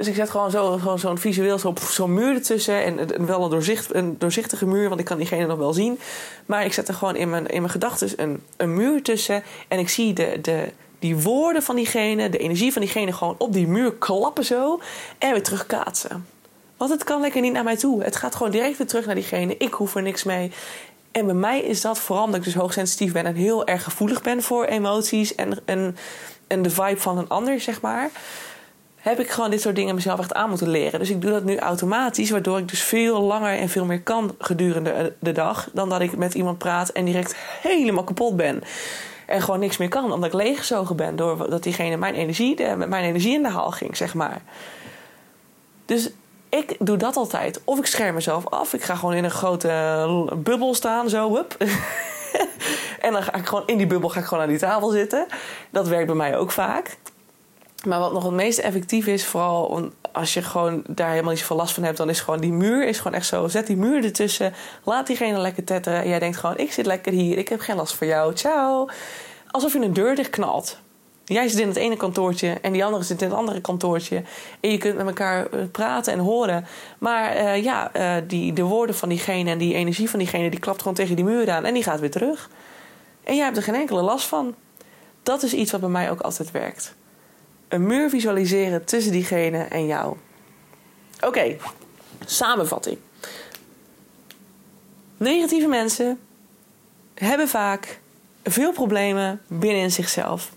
Dus 0.00 0.08
ik 0.08 0.14
zet 0.14 0.30
gewoon 0.30 0.50
zo'n 0.50 0.80
zo, 0.80 0.96
zo 0.96 1.14
visueel 1.14 1.58
zo'n 1.58 1.76
zo 1.90 2.08
muur 2.08 2.34
ertussen. 2.34 2.84
En, 2.84 3.14
en, 3.14 3.26
wel 3.26 3.44
een, 3.44 3.50
doorzicht, 3.50 3.94
een 3.94 4.18
doorzichtige 4.18 4.66
muur, 4.66 4.88
want 4.88 5.00
ik 5.00 5.06
kan 5.06 5.16
diegene 5.16 5.46
nog 5.46 5.58
wel 5.58 5.72
zien. 5.72 5.98
Maar 6.46 6.64
ik 6.64 6.72
zet 6.72 6.88
er 6.88 6.94
gewoon 6.94 7.16
in 7.16 7.30
mijn, 7.30 7.46
in 7.46 7.60
mijn 7.60 7.72
gedachten 7.72 8.08
een, 8.16 8.42
een 8.56 8.74
muur 8.74 9.02
tussen. 9.02 9.42
En 9.68 9.78
ik 9.78 9.88
zie 9.88 10.12
de, 10.12 10.38
de, 10.42 10.68
die 11.00 11.16
woorden 11.16 11.62
van 11.62 11.76
diegene, 11.76 12.28
de 12.28 12.38
energie 12.38 12.72
van 12.72 12.82
diegene 12.82 13.12
gewoon 13.12 13.34
op 13.38 13.52
die 13.52 13.66
muur 13.66 13.92
klappen 13.92 14.44
zo. 14.44 14.80
En 15.18 15.32
weer 15.32 15.42
terugkaatsen. 15.42 16.26
Want 16.76 16.90
het 16.90 17.04
kan 17.04 17.20
lekker 17.20 17.40
niet 17.40 17.52
naar 17.52 17.64
mij 17.64 17.76
toe. 17.76 18.02
Het 18.02 18.16
gaat 18.16 18.34
gewoon 18.34 18.52
direct 18.52 18.78
weer 18.78 18.86
terug 18.86 19.06
naar 19.06 19.14
diegene. 19.14 19.56
Ik 19.56 19.72
hoef 19.72 19.94
er 19.94 20.02
niks 20.02 20.24
mee. 20.24 20.52
En 21.12 21.26
bij 21.26 21.34
mij 21.34 21.60
is 21.60 21.80
dat 21.80 21.98
vooral 21.98 22.24
omdat 22.24 22.38
ik 22.38 22.44
dus 22.44 22.54
hoogsensitief 22.54 23.12
ben 23.12 23.26
en 23.26 23.34
heel 23.34 23.66
erg 23.66 23.82
gevoelig 23.82 24.22
ben 24.22 24.42
voor 24.42 24.64
emoties 24.64 25.34
en, 25.34 25.58
en, 25.64 25.96
en 26.46 26.62
de 26.62 26.70
vibe 26.70 27.00
van 27.00 27.18
een 27.18 27.28
ander, 27.28 27.60
zeg 27.60 27.80
maar 27.80 28.10
heb 29.00 29.20
ik 29.20 29.30
gewoon 29.30 29.50
dit 29.50 29.60
soort 29.60 29.76
dingen 29.76 29.94
mezelf 29.94 30.18
echt 30.18 30.34
aan 30.34 30.48
moeten 30.48 30.68
leren. 30.68 30.98
Dus 30.98 31.10
ik 31.10 31.20
doe 31.20 31.30
dat 31.30 31.44
nu 31.44 31.58
automatisch, 31.58 32.30
waardoor 32.30 32.58
ik 32.58 32.68
dus 32.68 32.82
veel 32.82 33.20
langer 33.20 33.58
en 33.58 33.68
veel 33.68 33.84
meer 33.84 34.02
kan 34.02 34.34
gedurende 34.38 35.14
de 35.20 35.32
dag. 35.32 35.68
Dan 35.72 35.88
dat 35.88 36.00
ik 36.00 36.16
met 36.16 36.34
iemand 36.34 36.58
praat 36.58 36.88
en 36.88 37.04
direct 37.04 37.34
helemaal 37.62 38.04
kapot 38.04 38.36
ben. 38.36 38.62
En 39.30 39.42
gewoon 39.42 39.60
niks 39.60 39.76
meer 39.76 39.88
kan, 39.88 40.12
omdat 40.12 40.34
ik 40.34 40.40
leeggezogen 40.40 40.96
ben. 40.96 41.16
Doordat 41.16 41.62
diegene 41.62 41.96
mijn 41.96 42.14
energie, 42.14 42.76
met 42.76 42.88
mijn 42.88 43.04
energie 43.04 43.34
in 43.34 43.42
de 43.42 43.48
haal 43.48 43.70
ging, 43.70 43.96
zeg 43.96 44.14
maar. 44.14 44.42
Dus 45.84 46.10
ik 46.48 46.76
doe 46.78 46.96
dat 46.96 47.16
altijd. 47.16 47.60
Of 47.64 47.78
ik 47.78 47.86
scherm 47.86 48.14
mezelf 48.14 48.46
af. 48.46 48.74
Ik 48.74 48.82
ga 48.82 48.94
gewoon 48.94 49.14
in 49.14 49.24
een 49.24 49.30
grote 49.30 50.32
bubbel 50.36 50.74
staan, 50.74 51.08
zo. 51.08 51.34
Hup. 51.34 51.56
en 53.06 53.12
dan 53.12 53.22
ga 53.22 53.34
ik 53.34 53.46
gewoon 53.46 53.66
in 53.66 53.76
die 53.76 53.86
bubbel 53.86 54.08
ga 54.08 54.20
ik 54.20 54.26
gewoon 54.26 54.42
aan 54.42 54.48
die 54.48 54.58
tafel 54.58 54.88
zitten. 54.88 55.26
Dat 55.70 55.88
werkt 55.88 56.06
bij 56.06 56.14
mij 56.14 56.36
ook 56.36 56.50
vaak. 56.50 56.96
Maar 57.86 57.98
wat 57.98 58.12
nog 58.12 58.24
het 58.24 58.32
meest 58.32 58.58
effectief 58.58 59.06
is, 59.06 59.26
vooral 59.26 59.90
als 60.12 60.34
je 60.34 60.42
gewoon 60.42 60.82
daar 60.86 61.10
helemaal 61.10 61.30
niet 61.30 61.40
zoveel 61.40 61.56
last 61.56 61.74
van 61.74 61.82
hebt, 61.82 61.96
dan 61.96 62.08
is 62.08 62.20
gewoon 62.20 62.40
die 62.40 62.52
muur 62.52 62.86
is 62.86 62.98
gewoon 62.98 63.14
echt 63.14 63.26
zo. 63.26 63.48
Zet 63.48 63.66
die 63.66 63.76
muur 63.76 64.04
ertussen. 64.04 64.52
Laat 64.84 65.06
diegene 65.06 65.38
lekker 65.38 65.64
tetteren. 65.64 66.02
En 66.02 66.08
jij 66.08 66.18
denkt 66.18 66.36
gewoon: 66.36 66.58
ik 66.58 66.72
zit 66.72 66.86
lekker 66.86 67.12
hier. 67.12 67.38
Ik 67.38 67.48
heb 67.48 67.60
geen 67.60 67.76
last 67.76 67.94
voor 67.94 68.06
jou. 68.06 68.34
Ciao. 68.34 68.88
Alsof 69.50 69.72
je 69.72 69.80
een 69.80 69.92
deur 69.92 70.14
dicht 70.14 70.30
knalt. 70.30 70.78
Jij 71.24 71.48
zit 71.48 71.60
in 71.60 71.68
het 71.68 71.76
ene 71.76 71.96
kantoortje 71.96 72.58
en 72.62 72.72
die 72.72 72.84
andere 72.84 73.02
zit 73.02 73.22
in 73.22 73.28
het 73.28 73.36
andere 73.36 73.60
kantoortje. 73.60 74.22
En 74.60 74.70
je 74.70 74.78
kunt 74.78 74.96
met 74.96 75.06
elkaar 75.06 75.46
eh, 75.46 75.60
praten 75.72 76.12
en 76.12 76.18
horen. 76.18 76.66
Maar 76.98 77.36
uh, 77.36 77.62
ja, 77.62 77.90
uh, 77.96 78.22
die, 78.26 78.52
de 78.52 78.62
woorden 78.62 78.94
van 78.94 79.08
diegene 79.08 79.50
en 79.50 79.58
die 79.58 79.74
energie 79.74 80.10
van 80.10 80.18
diegene, 80.18 80.50
die 80.50 80.60
klapt 80.60 80.78
gewoon 80.78 80.94
tegen 80.94 81.16
die 81.16 81.24
muur 81.24 81.50
aan 81.50 81.64
en 81.64 81.74
die 81.74 81.82
gaat 81.82 82.00
weer 82.00 82.10
terug. 82.10 82.50
En 83.24 83.36
jij 83.36 83.44
hebt 83.44 83.56
er 83.56 83.62
geen 83.62 83.74
enkele 83.74 84.02
last 84.02 84.26
van. 84.26 84.54
Dat 85.22 85.42
is 85.42 85.52
iets 85.52 85.70
wat 85.70 85.80
bij 85.80 85.90
mij 85.90 86.10
ook 86.10 86.20
altijd 86.20 86.50
werkt 86.50 86.94
een 87.70 87.86
muur 87.86 88.10
visualiseren 88.10 88.84
tussen 88.84 89.12
diegene 89.12 89.62
en 89.62 89.86
jou. 89.86 90.16
Oké, 91.20 91.56
samenvatting. 92.24 92.98
Negatieve 95.16 95.66
mensen 95.66 96.18
hebben 97.14 97.48
vaak 97.48 98.00
veel 98.44 98.72
problemen 98.72 99.40
binnen 99.46 99.90
zichzelf. 99.90 100.52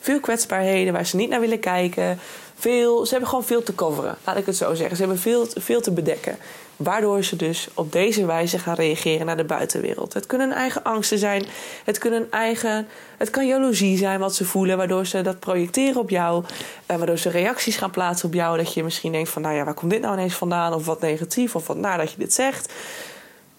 Veel 0.00 0.20
kwetsbaarheden 0.20 0.92
waar 0.92 1.06
ze 1.06 1.16
niet 1.16 1.28
naar 1.28 1.40
willen 1.40 1.60
kijken. 1.60 2.18
Ze 2.60 3.06
hebben 3.10 3.28
gewoon 3.28 3.44
veel 3.44 3.62
te 3.62 3.74
coveren, 3.74 4.16
laat 4.24 4.36
ik 4.36 4.46
het 4.46 4.56
zo 4.56 4.74
zeggen. 4.74 4.96
Ze 4.96 5.02
hebben 5.02 5.20
veel, 5.20 5.46
veel 5.54 5.80
te 5.80 5.90
bedekken. 5.90 6.38
Waardoor 6.76 7.24
ze 7.24 7.36
dus 7.36 7.68
op 7.74 7.92
deze 7.92 8.26
wijze 8.26 8.58
gaan 8.58 8.74
reageren 8.74 9.26
naar 9.26 9.36
de 9.36 9.44
buitenwereld. 9.44 10.12
Het 10.12 10.26
kunnen 10.26 10.52
eigen 10.52 10.82
angsten 10.82 11.18
zijn. 11.18 11.44
Het, 11.84 11.98
kunnen 11.98 12.26
eigen, 12.30 12.88
het 13.16 13.30
kan 13.30 13.46
jaloezie 13.46 13.96
zijn 13.96 14.18
wat 14.18 14.34
ze 14.34 14.44
voelen. 14.44 14.76
Waardoor 14.76 15.06
ze 15.06 15.22
dat 15.22 15.40
projecteren 15.40 16.00
op 16.00 16.10
jou. 16.10 16.44
En 16.86 16.98
waardoor 16.98 17.18
ze 17.18 17.30
reacties 17.30 17.76
gaan 17.76 17.90
plaatsen 17.90 18.28
op 18.28 18.34
jou. 18.34 18.56
Dat 18.56 18.74
je 18.74 18.84
misschien 18.84 19.12
denkt 19.12 19.28
van 19.28 19.42
nou 19.42 19.54
ja, 19.54 19.64
waar 19.64 19.74
komt 19.74 19.90
dit 19.90 20.00
nou 20.00 20.14
ineens 20.14 20.34
vandaan? 20.34 20.74
Of 20.74 20.86
wat 20.86 21.00
negatief. 21.00 21.54
Of 21.54 21.66
wat 21.66 21.76
naar 21.76 21.98
dat 21.98 22.10
je 22.10 22.18
dit 22.18 22.32
zegt. 22.32 22.72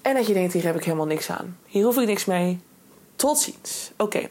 En 0.02 0.16
dat 0.16 0.28
je 0.28 0.34
denkt 0.34 0.54
hier 0.54 0.66
heb 0.66 0.76
ik 0.76 0.84
helemaal 0.84 1.06
niks 1.06 1.30
aan. 1.30 1.58
Hier 1.66 1.84
hoef 1.84 1.98
ik 1.98 2.08
niks 2.08 2.26
mee. 2.26 2.60
Tot 3.16 3.40
ziens. 3.40 3.92
Oké. 3.98 4.28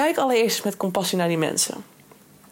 Kijk 0.00 0.18
allereerst 0.18 0.64
met 0.64 0.76
compassie 0.76 1.18
naar 1.18 1.28
die 1.28 1.38
mensen. 1.38 1.84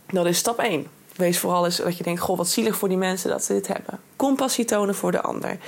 Dat 0.07 0.27
is 0.27 0.39
stap 0.39 0.59
1. 0.59 0.87
Wees 1.17 1.39
vooral 1.39 1.65
eens 1.65 1.77
dat 1.77 1.97
je 1.97 2.05
denkt: 2.05 2.21
Goh, 2.21 2.37
wat 2.37 2.49
zielig 2.49 2.77
voor 2.77 2.89
die 2.89 2.97
mensen 2.97 3.31
dat 3.31 3.45
ze 3.45 3.53
dit 3.53 3.67
hebben. 3.67 4.01
Compassie 4.17 4.65
tonen 4.65 4.95
voor 4.95 5.13
de 5.13 5.21
ander. 5.21 5.59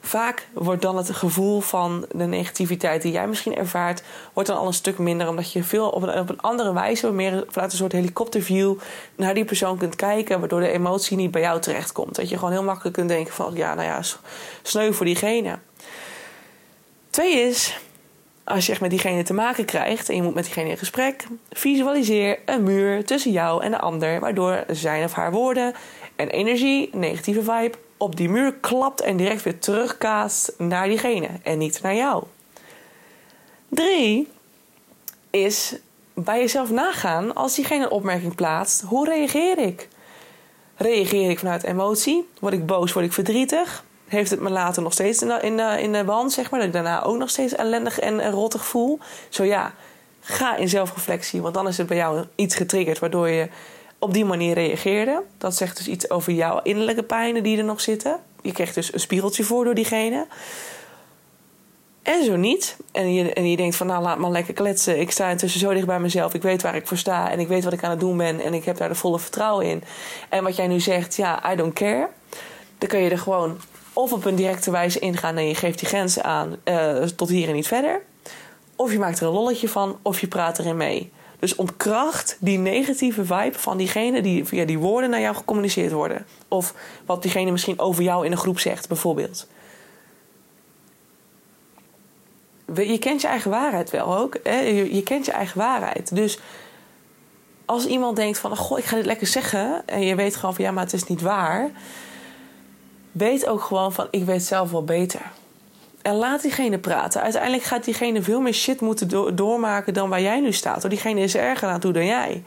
Vaak 0.00 0.48
wordt 0.52 0.82
dan 0.82 0.96
het 0.96 1.10
gevoel 1.10 1.60
van 1.60 2.06
de 2.12 2.24
negativiteit 2.24 3.02
die 3.02 3.12
jij 3.12 3.26
misschien 3.26 3.56
ervaart, 3.56 4.02
wordt 4.32 4.48
dan 4.48 4.58
al 4.58 4.66
een 4.66 4.74
stuk 4.74 4.98
minder. 4.98 5.28
Omdat 5.28 5.52
je 5.52 5.64
veel 5.64 5.88
op 5.88 6.02
een, 6.02 6.40
andere 6.40 6.72
wijze, 6.72 7.12
meer 7.12 7.44
vanuit 7.48 7.72
een 7.72 7.78
soort 7.78 7.92
helikopterview, 7.92 8.74
naar 9.16 9.34
die 9.34 9.44
persoon 9.44 9.78
kunt 9.78 9.96
kijken. 9.96 10.40
Waardoor 10.40 10.60
de 10.60 10.70
emotie 10.70 11.16
niet 11.16 11.30
bij 11.30 11.40
jou 11.40 11.60
terechtkomt. 11.60 12.14
Dat 12.14 12.28
je 12.28 12.38
gewoon 12.38 12.52
heel 12.52 12.62
makkelijk 12.62 12.96
kunt 12.96 13.08
denken: 13.08 13.34
van 13.34 13.54
ja, 13.54 13.74
nou 13.74 13.86
ja, 13.86 14.00
sneu 14.62 14.92
voor 14.92 15.06
diegene. 15.06 15.58
Twee 17.10 17.40
is, 17.40 17.78
als 18.44 18.66
je 18.66 18.72
echt 18.72 18.80
met 18.80 18.90
diegene 18.90 19.22
te 19.22 19.34
maken 19.34 19.64
krijgt 19.64 20.08
en 20.08 20.16
je 20.16 20.22
moet 20.22 20.34
met 20.34 20.44
diegene 20.44 20.70
in 20.70 20.78
gesprek, 20.78 21.26
visualiseer 21.50 22.38
een 22.44 22.62
muur 22.62 23.04
tussen 23.04 23.32
jou 23.32 23.62
en 23.62 23.70
de 23.70 23.78
ander, 23.78 24.20
waardoor 24.20 24.64
zijn 24.68 25.04
of 25.04 25.12
haar 25.12 25.32
woorden 25.32 25.74
en 26.16 26.28
energie, 26.28 26.90
negatieve 26.92 27.42
vibe, 27.42 27.78
op 27.96 28.16
die 28.16 28.28
muur 28.28 28.54
klapt 28.54 29.00
en 29.00 29.16
direct 29.16 29.42
weer 29.42 29.58
terugkaast 29.58 30.52
naar 30.58 30.88
diegene 30.88 31.28
en 31.42 31.58
niet 31.58 31.82
naar 31.82 31.94
jou. 31.94 32.24
Drie 33.68 34.28
is 35.30 35.76
bij 36.14 36.38
jezelf 36.38 36.70
nagaan 36.70 37.34
als 37.34 37.54
diegene 37.54 37.84
een 37.84 37.90
opmerking 37.90 38.34
plaatst. 38.34 38.80
Hoe 38.80 39.08
reageer 39.08 39.58
ik? 39.58 39.88
Reageer 40.76 41.30
ik 41.30 41.38
vanuit 41.38 41.62
emotie? 41.62 42.28
Word 42.40 42.54
ik 42.54 42.66
boos? 42.66 42.92
Word 42.92 43.06
ik 43.06 43.12
verdrietig? 43.12 43.84
Heeft 44.14 44.30
het 44.30 44.40
me 44.40 44.50
later 44.50 44.82
nog 44.82 44.92
steeds 44.92 45.22
in 45.22 45.28
de, 45.28 45.38
in 45.42 45.56
de, 45.56 45.76
in 45.80 45.92
de 45.92 46.04
band, 46.04 46.32
zeg 46.32 46.50
maar. 46.50 46.58
Dat 46.60 46.68
ik 46.68 46.74
daarna 46.74 47.02
ook 47.02 47.18
nog 47.18 47.30
steeds 47.30 47.54
ellendig 47.54 47.98
en, 47.98 48.20
en 48.20 48.30
rottig 48.30 48.66
voel. 48.66 48.98
Zo 49.28 49.44
ja, 49.44 49.74
ga 50.20 50.56
in 50.56 50.68
zelfreflectie. 50.68 51.42
Want 51.42 51.54
dan 51.54 51.68
is 51.68 51.78
het 51.78 51.86
bij 51.86 51.96
jou 51.96 52.24
iets 52.34 52.54
getriggerd 52.54 52.98
waardoor 52.98 53.28
je 53.28 53.48
op 53.98 54.12
die 54.12 54.24
manier 54.24 54.54
reageerde. 54.54 55.22
Dat 55.38 55.56
zegt 55.56 55.76
dus 55.76 55.88
iets 55.88 56.10
over 56.10 56.32
jouw 56.32 56.60
innerlijke 56.62 57.02
pijnen 57.02 57.42
die 57.42 57.58
er 57.58 57.64
nog 57.64 57.80
zitten. 57.80 58.20
Je 58.42 58.52
krijgt 58.52 58.74
dus 58.74 58.92
een 58.92 59.00
spiegeltje 59.00 59.44
voor 59.44 59.64
door 59.64 59.74
diegene. 59.74 60.26
En 62.02 62.24
zo 62.24 62.36
niet. 62.36 62.76
En 62.92 63.14
je, 63.14 63.32
en 63.32 63.50
je 63.50 63.56
denkt 63.56 63.76
van 63.76 63.86
nou 63.86 64.02
laat 64.02 64.18
maar 64.18 64.30
lekker 64.30 64.54
kletsen. 64.54 65.00
Ik 65.00 65.10
sta 65.10 65.30
intussen 65.30 65.60
zo 65.60 65.72
dicht 65.72 65.86
bij 65.86 66.00
mezelf. 66.00 66.34
Ik 66.34 66.42
weet 66.42 66.62
waar 66.62 66.74
ik 66.74 66.86
voor 66.86 66.96
sta. 66.96 67.30
En 67.30 67.40
ik 67.40 67.48
weet 67.48 67.64
wat 67.64 67.72
ik 67.72 67.82
aan 67.82 67.90
het 67.90 68.00
doen 68.00 68.16
ben. 68.16 68.40
En 68.40 68.54
ik 68.54 68.64
heb 68.64 68.76
daar 68.76 68.88
de 68.88 68.94
volle 68.94 69.18
vertrouwen 69.18 69.66
in. 69.66 69.82
En 70.28 70.44
wat 70.44 70.56
jij 70.56 70.66
nu 70.66 70.80
zegt, 70.80 71.16
ja, 71.16 71.52
I 71.52 71.56
don't 71.56 71.72
care. 71.72 72.08
Dan 72.78 72.88
kun 72.88 73.00
je 73.00 73.10
er 73.10 73.18
gewoon 73.18 73.56
of 73.94 74.12
op 74.12 74.24
een 74.24 74.34
directe 74.34 74.70
wijze 74.70 74.98
ingaan 74.98 75.36
en 75.36 75.46
je 75.46 75.54
geeft 75.54 75.78
die 75.78 75.88
grenzen 75.88 76.24
aan 76.24 76.56
uh, 76.64 77.02
tot 77.02 77.28
hier 77.28 77.48
en 77.48 77.54
niet 77.54 77.66
verder. 77.66 78.02
Of 78.76 78.92
je 78.92 78.98
maakt 78.98 79.20
er 79.20 79.26
een 79.26 79.32
lolletje 79.32 79.68
van, 79.68 79.98
of 80.02 80.20
je 80.20 80.26
praat 80.26 80.58
erin 80.58 80.76
mee. 80.76 81.12
Dus 81.38 81.54
ontkracht 81.54 82.36
die 82.40 82.58
negatieve 82.58 83.24
vibe 83.24 83.58
van 83.58 83.76
diegene 83.76 84.22
die 84.22 84.44
via 84.44 84.64
die 84.64 84.78
woorden 84.78 85.10
naar 85.10 85.20
jou 85.20 85.34
gecommuniceerd 85.34 85.92
worden. 85.92 86.26
Of 86.48 86.74
wat 87.06 87.22
diegene 87.22 87.50
misschien 87.50 87.78
over 87.78 88.02
jou 88.02 88.24
in 88.24 88.32
een 88.32 88.38
groep 88.38 88.58
zegt, 88.58 88.88
bijvoorbeeld. 88.88 89.46
Je 92.74 92.98
kent 92.98 93.20
je 93.20 93.26
eigen 93.26 93.50
waarheid 93.50 93.90
wel 93.90 94.16
ook. 94.16 94.36
Hè? 94.42 94.58
Je, 94.60 95.02
kent 95.02 95.26
je 95.26 95.32
eigen 95.32 95.58
waarheid. 95.58 96.14
Dus 96.16 96.38
als 97.64 97.86
iemand 97.86 98.16
denkt 98.16 98.38
van... 98.38 98.56
Goh, 98.56 98.78
ik 98.78 98.84
ga 98.84 98.96
dit 98.96 99.06
lekker 99.06 99.26
zeggen... 99.26 99.82
en 99.86 100.02
je 100.02 100.14
weet 100.14 100.36
gewoon 100.36 100.54
van 100.54 100.64
ja, 100.64 100.70
maar 100.70 100.84
het 100.84 100.92
is 100.92 101.04
niet 101.04 101.20
waar 101.20 101.70
weet 103.14 103.46
ook 103.46 103.62
gewoon 103.62 103.92
van 103.92 104.08
ik 104.10 104.24
weet 104.24 104.42
zelf 104.42 104.70
wel 104.70 104.84
beter. 104.84 105.20
En 106.02 106.14
laat 106.14 106.42
diegene 106.42 106.78
praten. 106.78 107.22
Uiteindelijk 107.22 107.62
gaat 107.62 107.84
diegene 107.84 108.22
veel 108.22 108.40
meer 108.40 108.52
shit 108.52 108.80
moeten 108.80 109.36
doormaken 109.36 109.94
dan 109.94 110.08
waar 110.08 110.20
jij 110.20 110.40
nu 110.40 110.52
staat. 110.52 110.80
Door 110.80 110.90
diegene 110.90 111.20
is 111.20 111.34
er 111.34 111.42
erger 111.42 111.68
aan 111.68 111.80
toe 111.80 111.92
dan 111.92 112.06
jij. 112.06 112.42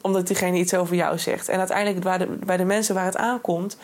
Omdat 0.00 0.26
diegene 0.26 0.58
iets 0.58 0.74
over 0.74 0.96
jou 0.96 1.18
zegt. 1.18 1.48
En 1.48 1.58
uiteindelijk 1.58 2.00
bij 2.00 2.18
de, 2.18 2.26
bij 2.26 2.56
de 2.56 2.64
mensen 2.64 2.94
waar 2.94 3.04
het 3.04 3.16
aankomt, 3.16 3.76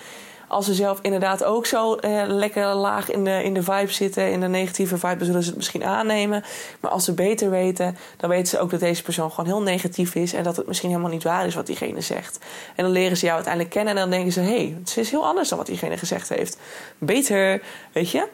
als 0.49 0.65
ze 0.65 0.75
zelf 0.75 0.99
inderdaad 1.03 1.45
ook 1.45 1.67
zo 1.67 1.95
eh, 1.95 2.23
lekker 2.27 2.75
laag 2.75 3.11
in 3.11 3.25
de, 3.25 3.45
in 3.45 3.55
de 3.55 3.63
vibe 3.63 3.93
zitten, 3.93 4.31
in 4.31 4.41
de 4.41 4.49
negatieve 4.49 4.99
vibe, 4.99 5.25
zullen 5.25 5.43
ze 5.43 5.49
het 5.49 5.57
misschien 5.57 5.85
aannemen. 5.85 6.45
Maar 6.81 6.91
als 6.91 7.05
ze 7.05 7.13
beter 7.13 7.51
weten, 7.51 7.97
dan 8.17 8.31
weten 8.31 8.47
ze 8.47 8.59
ook 8.59 8.71
dat 8.71 8.81
deze 8.81 9.03
persoon 9.03 9.31
gewoon 9.31 9.47
heel 9.47 9.63
negatief 9.63 10.15
is 10.15 10.33
en 10.33 10.43
dat 10.43 10.57
het 10.57 10.67
misschien 10.67 10.91
helemaal 10.91 11.11
niet 11.11 11.23
waar 11.23 11.47
is 11.47 11.55
wat 11.55 11.67
diegene 11.67 12.01
zegt. 12.01 12.39
En 12.75 12.85
dan 12.85 12.93
leren 12.93 13.17
ze 13.17 13.25
jou 13.25 13.35
uiteindelijk 13.35 13.75
kennen 13.75 13.95
en 13.95 14.01
dan 14.01 14.11
denken 14.11 14.33
ze: 14.33 14.41
hé, 14.41 14.57
hey, 14.57 14.77
het 14.79 14.97
is 14.97 15.11
heel 15.11 15.27
anders 15.27 15.49
dan 15.49 15.59
wat 15.59 15.67
diegene 15.67 15.97
gezegd 15.97 16.29
heeft. 16.29 16.59
Beter, 16.99 17.63
weet 17.93 18.11
je? 18.11 18.29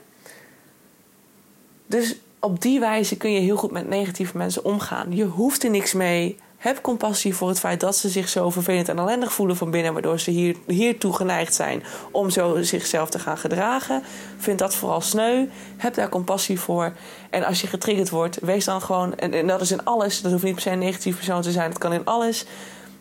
Dus 1.87 2.17
op 2.41 2.61
die 2.61 2.81
wijze 2.81 3.17
kun 3.17 3.33
je 3.33 3.41
heel 3.41 3.57
goed 3.57 3.71
met 3.71 3.89
negatieve 3.89 4.37
mensen 4.37 4.65
omgaan. 4.65 5.17
Je 5.17 5.25
hoeft 5.25 5.65
er 5.65 5.71
niks 5.71 5.93
mee. 5.93 6.37
Heb 6.65 6.81
compassie 6.81 7.35
voor 7.35 7.49
het 7.49 7.59
feit 7.59 7.81
dat 7.81 7.97
ze 7.97 8.09
zich 8.09 8.29
zo 8.29 8.51
vervelend 8.51 8.89
en 8.89 8.99
ellendig 8.99 9.33
voelen 9.33 9.57
van 9.57 9.71
binnen, 9.71 9.93
waardoor 9.93 10.21
ze 10.21 10.31
hier, 10.31 10.57
hiertoe 10.67 11.13
geneigd 11.13 11.55
zijn 11.55 11.83
om 12.11 12.31
zo 12.31 12.63
zichzelf 12.63 13.11
te 13.11 13.19
gaan 13.19 13.39
gedragen. 13.39 14.03
Vind 14.39 14.59
dat 14.59 14.75
vooral 14.75 15.01
sneu. 15.01 15.47
Heb 15.77 15.95
daar 15.95 16.09
compassie 16.09 16.61
voor. 16.61 16.93
En 17.31 17.45
als 17.45 17.61
je 17.61 17.67
getriggerd 17.67 18.11
wordt, 18.11 18.39
wees 18.41 18.65
dan 18.65 18.83
gewoon, 18.83 19.17
en, 19.17 19.33
en 19.33 19.47
dat 19.47 19.61
is 19.61 19.71
in 19.71 19.85
alles, 19.85 20.21
dat 20.21 20.33
hoeft 20.33 20.45
niet 20.45 20.53
per 20.53 20.63
se 20.63 20.71
een 20.71 20.79
negatief 20.79 21.17
persoon 21.17 21.43
te 21.43 21.53
zijn, 21.53 21.71
dat 21.71 21.79
kan 21.79 21.93
in 21.93 22.05
alles. 22.05 22.45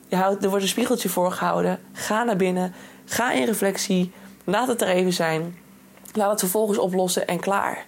Je 0.07 0.15
houdt, 0.15 0.43
er 0.43 0.49
wordt 0.49 0.63
een 0.63 0.69
spiegeltje 0.69 1.09
voorgehouden. 1.09 1.79
Ga 1.93 2.23
naar 2.23 2.37
binnen. 2.37 2.73
Ga 3.05 3.31
in 3.31 3.45
reflectie. 3.45 4.11
Laat 4.43 4.67
het 4.67 4.81
er 4.81 4.87
even 4.87 5.13
zijn. 5.13 5.57
Laat 6.13 6.31
het 6.31 6.39
vervolgens 6.39 6.77
oplossen 6.77 7.27
en 7.27 7.39
klaar. 7.39 7.85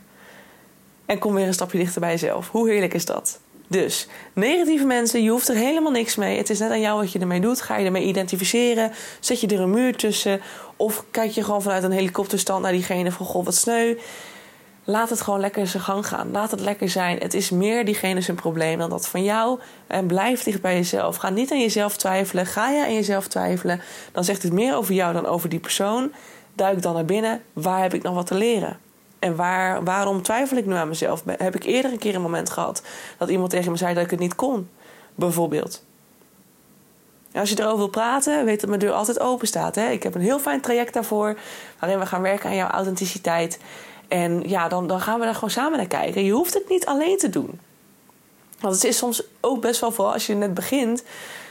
En 1.06 1.20
kom 1.20 1.34
weer 1.34 1.48
een 1.48 1.54
stapje 1.54 1.78
dichter 1.78 2.02
bij 2.02 2.12
jezelf. 2.12 2.50
Hoe 2.50 2.70
heerlijk 2.70 2.94
is 2.94 3.06
dat? 3.06 3.40
Dus, 3.68 4.08
negatieve 4.34 4.86
mensen, 4.86 5.24
je 5.24 5.30
hoeft 5.30 5.50
er 5.50 5.56
helemaal 5.56 5.92
niks 5.92 6.16
mee. 6.16 6.38
Het 6.38 6.50
is 6.50 6.60
net 6.60 6.72
aan 6.72 6.80
jou 6.80 7.00
wat 7.00 7.12
je 7.12 7.20
ermee 7.20 7.40
doet. 7.40 7.62
Ga 7.62 7.78
je 7.78 7.86
ermee 7.86 8.06
identificeren? 8.06 8.92
Zet 9.20 9.40
je 9.42 9.48
er 9.48 9.60
een 9.60 9.70
muur 9.70 9.96
tussen? 9.96 10.42
Of 10.76 11.06
kijk 11.12 11.32
je 11.32 11.44
gewoon 11.44 11.62
vanuit 11.62 11.84
een 11.84 11.92
helikopterstand 11.92 12.62
naar 12.62 12.72
diegene 12.72 13.12
van... 13.12 13.26
Goh, 13.26 13.46
wat 13.46 13.56
sneu. 13.56 13.96
Laat 14.88 15.10
het 15.10 15.22
gewoon 15.22 15.40
lekker 15.40 15.68
zijn 15.68 15.84
gang 15.84 16.08
gaan. 16.08 16.32
Laat 16.32 16.52
het 16.52 16.60
lekker 16.60 16.90
zijn. 16.90 17.18
Het 17.18 17.34
is 17.34 17.50
meer 17.50 17.86
diegene 17.86 18.22
zijn 18.22 18.38
probleem 18.38 18.78
dan 18.80 18.90
dat 18.90 19.08
van 19.08 19.24
jou. 19.24 19.60
En 19.88 20.06
blijf 20.06 20.44
dicht 20.44 20.62
bij 20.62 20.76
jezelf. 20.76 21.16
Ga 21.16 21.30
niet 21.30 21.52
aan 21.52 21.62
jezelf 21.62 21.98
twijfelen. 21.98 22.46
Ga 22.46 22.70
je 22.70 22.84
aan 22.84 22.94
jezelf 22.94 23.28
twijfelen, 23.28 23.82
dan 24.12 24.24
zegt 24.24 24.44
het 24.44 24.54
meer 24.54 24.76
over 24.76 24.94
jou 24.94 25.14
dan 25.14 25.26
over 25.26 25.50
die 25.50 25.60
persoon. 25.60 26.12
Duik 26.54 26.82
dan 26.82 26.94
naar 26.94 27.06
binnen. 27.06 27.42
Waar 27.54 27.82
heb 27.82 27.94
ik 27.94 28.04
nog 28.04 28.16
wat 28.16 28.28
te 28.28 28.36
leren? 28.36 28.85
En 29.26 29.36
waar, 29.36 29.84
waarom 29.84 30.22
twijfel 30.22 30.58
ik 30.58 30.66
nu 30.66 30.74
aan 30.74 30.88
mezelf? 30.88 31.24
Heb 31.26 31.56
ik 31.56 31.64
eerder 31.64 31.92
een 31.92 31.98
keer 31.98 32.16
een 32.16 32.22
moment 32.22 32.50
gehad 32.50 32.82
dat 33.18 33.30
iemand 33.30 33.50
tegen 33.50 33.72
me 33.72 33.78
zei 33.78 33.94
dat 33.94 34.04
ik 34.04 34.10
het 34.10 34.20
niet 34.20 34.36
kon? 34.36 34.70
Bijvoorbeeld. 35.16 35.84
als 37.34 37.50
je 37.50 37.60
erover 37.60 37.78
wil 37.78 37.88
praten, 37.88 38.46
weet 38.46 38.60
dat 38.60 38.70
mijn 38.70 38.82
deur 38.82 38.92
altijd 38.92 39.20
open 39.20 39.48
staat. 39.48 39.76
Hè? 39.76 39.90
Ik 39.90 40.04
heb 40.04 40.16
een 40.16 40.22
heel 40.22 40.40
fijn 40.40 40.62
traject 40.62 40.94
daarvoor, 40.94 41.38
waarin 41.80 42.00
we 42.00 42.06
gaan 42.06 42.22
werken 42.22 42.50
aan 42.50 42.56
jouw 42.56 42.70
authenticiteit. 42.70 43.60
En 44.08 44.50
ja, 44.50 44.68
dan, 44.68 44.88
dan 44.88 45.02
gaan 45.02 45.20
we 45.20 45.26
daar 45.26 45.34
gewoon 45.34 45.50
samen 45.50 45.78
naar 45.78 45.88
kijken. 45.88 46.24
Je 46.24 46.32
hoeft 46.32 46.54
het 46.54 46.70
niet 46.70 46.86
alleen 46.86 47.18
te 47.18 47.30
doen. 47.30 47.60
Want 48.60 48.74
het 48.76 48.84
is 48.84 48.98
soms 48.98 49.24
ook 49.42 49.62
best 49.62 49.82
wel 49.82 49.92
vooral 49.92 50.14
als 50.14 50.28
je 50.28 50.34
net 50.34 50.54
begint, 50.54 51.04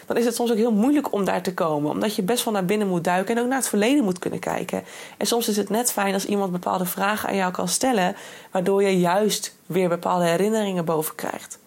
dan 0.07 0.17
is 0.17 0.25
het 0.25 0.35
soms 0.35 0.51
ook 0.51 0.57
heel 0.57 0.73
moeilijk 0.73 1.12
om 1.12 1.25
daar 1.25 1.43
te 1.43 1.55
komen. 1.55 1.90
Omdat 1.90 2.14
je 2.14 2.23
best 2.23 2.45
wel 2.45 2.53
naar 2.53 2.64
binnen 2.64 2.88
moet 2.88 3.05
duiken 3.05 3.37
en 3.37 3.43
ook 3.43 3.49
naar 3.49 3.59
het 3.59 3.69
verleden 3.69 4.05
moet 4.05 4.19
kunnen 4.19 4.38
kijken. 4.38 4.85
En 5.19 5.27
soms 5.27 5.49
is 5.49 5.57
het 5.57 5.69
net 5.69 5.93
fijn 5.93 6.14
als 6.14 6.27
iemand 6.27 6.53
bepaalde 6.53 6.87
vragen 6.87 7.29
aan 7.29 7.37
jou 7.37 7.53
kan 7.53 7.69
stellen, 7.69 8.17
waardoor 8.51 8.83
je 8.83 8.99
juist 8.99 9.57
weer 9.67 9.88
bepaalde 9.88 10.25
herinneringen 10.25 10.85
boven 10.85 11.14
krijgt. 11.14 11.59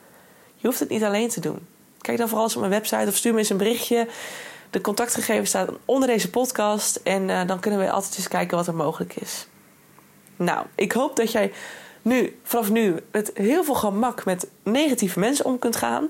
Je 0.56 0.68
hoeft 0.68 0.80
het 0.80 0.90
niet 0.90 1.04
alleen 1.04 1.30
te 1.30 1.40
doen. 1.40 1.68
Kijk 2.02 2.18
dan 2.18 2.28
vooral 2.28 2.46
eens 2.46 2.56
op 2.56 2.62
mijn 2.62 2.74
website 2.74 3.08
of 3.08 3.16
stuur 3.16 3.34
me 3.34 3.40
eens 3.40 3.50
een 3.50 3.58
berichtje. 3.58 4.08
De 4.70 4.82
contactgegevens 4.82 5.50
staan 5.50 5.68
onder 5.86 6.08
deze 6.08 6.30
podcast 6.30 6.96
en 6.96 7.30
uh, 7.30 7.42
dan 7.48 7.60
kunnen 7.60 7.80
we 7.80 7.92
altijd 7.92 8.18
eens 8.18 8.28
kijken 8.28 8.58
wat 8.58 8.68
er 8.68 8.76
mogelijk 8.76 9.16
is. 9.16 9.48
Nou, 10.36 10.66
ik 10.76 10.92
hoop 10.92 11.16
dat 11.16 11.32
jij 11.32 11.52
nu, 12.02 12.40
vanaf 12.44 12.70
nu, 12.70 12.96
met 13.12 13.32
heel 13.34 13.64
veel 13.64 13.76
gemak 13.76 14.26
met 14.26 14.48
negatieve 14.64 15.20
mensen 15.20 15.46
om 15.46 15.60
kunt 15.60 15.76
gaan. 15.76 16.10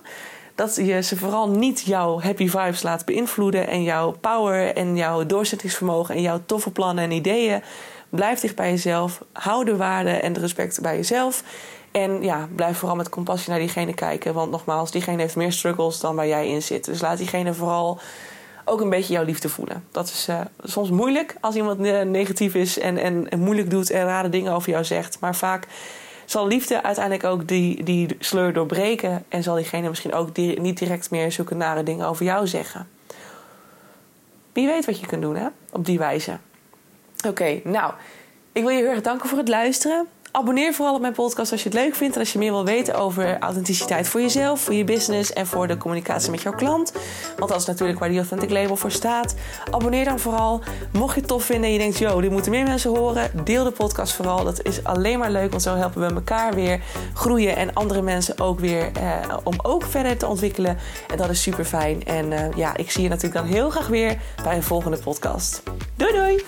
Dat 0.58 0.76
je 0.76 1.02
ze 1.02 1.18
vooral 1.18 1.50
niet 1.50 1.82
jouw 1.82 2.22
happy 2.22 2.50
vibes 2.50 2.84
laat 2.84 3.06
beïnvloeden. 3.06 3.68
En 3.68 3.84
jouw 3.84 4.12
power 4.12 4.76
en 4.76 4.96
jouw 4.96 5.26
doorzettingsvermogen 5.26 6.16
en 6.16 6.22
jouw 6.22 6.40
toffe 6.46 6.72
plannen 6.72 7.04
en 7.04 7.12
ideeën. 7.12 7.62
Blijf 8.10 8.40
dicht 8.40 8.56
bij 8.56 8.70
jezelf. 8.70 9.24
Hou 9.34 9.66
de 9.66 9.76
waarde 9.76 10.10
en 10.10 10.34
de 10.34 10.40
respect 10.40 10.82
bij 10.82 10.96
jezelf. 10.96 11.44
En 11.92 12.24
ja, 12.24 12.48
blijf 12.56 12.78
vooral 12.78 12.98
met 12.98 13.10
compassie 13.10 13.50
naar 13.50 13.60
diegene 13.60 13.94
kijken. 13.94 14.34
Want 14.34 14.52
nogmaals, 14.52 14.92
diegene 14.92 15.22
heeft 15.22 15.36
meer 15.36 15.52
struggles 15.52 16.00
dan 16.00 16.16
waar 16.16 16.28
jij 16.28 16.48
in 16.48 16.62
zit. 16.62 16.86
Dus 16.86 17.02
laat 17.02 17.18
diegene 17.18 17.54
vooral 17.54 18.00
ook 18.66 18.82
een 18.82 18.90
beetje 18.90 19.14
jouw 19.14 19.24
liefde 19.24 19.50
voelen. 19.50 19.84
Dat 19.92 20.08
is 20.08 20.28
uh, 20.30 20.40
soms 20.64 20.90
moeilijk 20.90 21.36
als 21.42 21.56
iemand 21.56 21.80
negatief 22.10 22.56
is 22.56 22.80
en, 22.80 22.98
en, 22.98 23.40
moeilijk 23.40 23.70
doet 23.70 23.90
en 23.90 24.06
rare 24.06 24.30
dingen 24.30 24.54
over 24.54 24.70
jou 24.70 24.84
zegt. 24.84 25.20
Maar 25.20 25.36
vaak 25.36 25.68
zal 26.30 26.48
liefde 26.48 26.84
uiteindelijk 26.84 27.26
ook 27.26 27.48
die, 27.48 27.84
die 27.84 28.16
sleur 28.20 28.54
doorbreken. 28.54 29.26
En 29.30 29.44
zal 29.44 29.56
diegene 29.56 29.90
misschien 29.90 30.14
ook 30.14 30.38
niet 30.38 30.78
direct 30.78 31.12
meer 31.12 31.32
zulke 31.32 31.56
nare 31.56 31.84
dingen 31.84 32.08
over 32.08 32.26
jou 32.26 32.48
zeggen. 32.48 32.88
Wie 34.54 34.68
weet 34.68 34.86
wat 34.86 35.00
je 35.00 35.08
kunt 35.08 35.22
doen 35.22 35.36
hè? 35.36 35.48
op 35.72 35.86
die 35.86 35.98
wijze. 35.98 36.38
Oké, 37.28 37.62
nou, 37.64 37.94
ik 38.52 38.62
wil 38.62 38.72
je 38.72 38.78
heel 38.78 38.90
erg 38.90 39.02
danken 39.02 39.30
voor 39.30 39.38
het 39.38 39.48
luisteren. 39.48 40.08
Abonneer 40.38 40.74
vooral 40.74 40.96
op 40.96 41.02
mijn 41.02 41.14
podcast 41.14 41.52
als 41.52 41.64
je 41.64 41.70
het 41.70 41.78
leuk 41.78 41.96
vindt 41.96 42.14
en 42.14 42.20
als 42.20 42.34
je 42.34 42.40
meer 42.40 42.52
wil 42.52 42.66
weten 42.66 42.96
over 42.96 43.40
authenticiteit 43.40 44.08
voor 44.08 44.22
jezelf, 44.22 44.62
voor 44.62 44.74
je 44.74 44.84
business 44.84 45.34
en 45.34 45.48
voor 45.48 45.68
de 45.68 45.78
communicatie 45.78 46.32
met 46.32 46.42
jouw 46.42 46.54
klant. 46.54 46.92
Want 47.38 47.52
dat 47.52 47.60
is 47.60 47.66
natuurlijk 47.66 48.00
waar 48.00 48.10
die 48.10 48.18
Authentic 48.18 48.50
Label 48.50 48.76
voor 48.76 48.92
staat. 48.92 49.36
Abonneer 49.72 50.06
dan 50.06 50.20
vooral. 50.20 50.62
Mocht 50.92 51.14
je 51.14 51.20
het 51.20 51.30
tof 51.30 51.44
vinden 51.44 51.66
en 51.66 51.72
je 51.72 51.80
denkt, 51.80 51.98
yo, 51.98 52.22
die 52.22 52.30
moeten 52.30 52.52
meer 52.52 52.64
mensen 52.64 52.98
horen, 52.98 53.32
deel 53.44 53.64
de 53.64 53.72
podcast 53.72 54.14
vooral. 54.14 54.44
Dat 54.44 54.64
is 54.64 54.84
alleen 54.84 55.20
maar 55.20 55.32
leuk, 55.32 55.50
want 55.50 55.62
zo 55.62 55.76
helpen 55.76 56.08
we 56.08 56.14
elkaar 56.14 56.54
weer 56.54 56.82
groeien 57.14 57.56
en 57.56 57.74
andere 57.74 58.02
mensen 58.02 58.40
ook 58.40 58.60
weer 58.60 58.92
eh, 58.94 59.38
om 59.44 59.54
ook 59.62 59.84
verder 59.84 60.18
te 60.18 60.28
ontwikkelen. 60.28 60.78
En 61.08 61.18
dat 61.18 61.30
is 61.30 61.42
super 61.42 61.66
fijn. 61.66 62.06
En 62.06 62.32
uh, 62.32 62.40
ja, 62.56 62.78
ik 62.78 62.92
zie 62.92 63.04
je 63.04 63.10
natuurlijk 63.10 63.44
dan 63.44 63.54
heel 63.54 63.70
graag 63.70 63.88
weer 63.88 64.18
bij 64.44 64.56
een 64.56 64.64
volgende 64.64 64.98
podcast. 64.98 65.64
Doei 65.96 66.14
doei! 66.14 66.46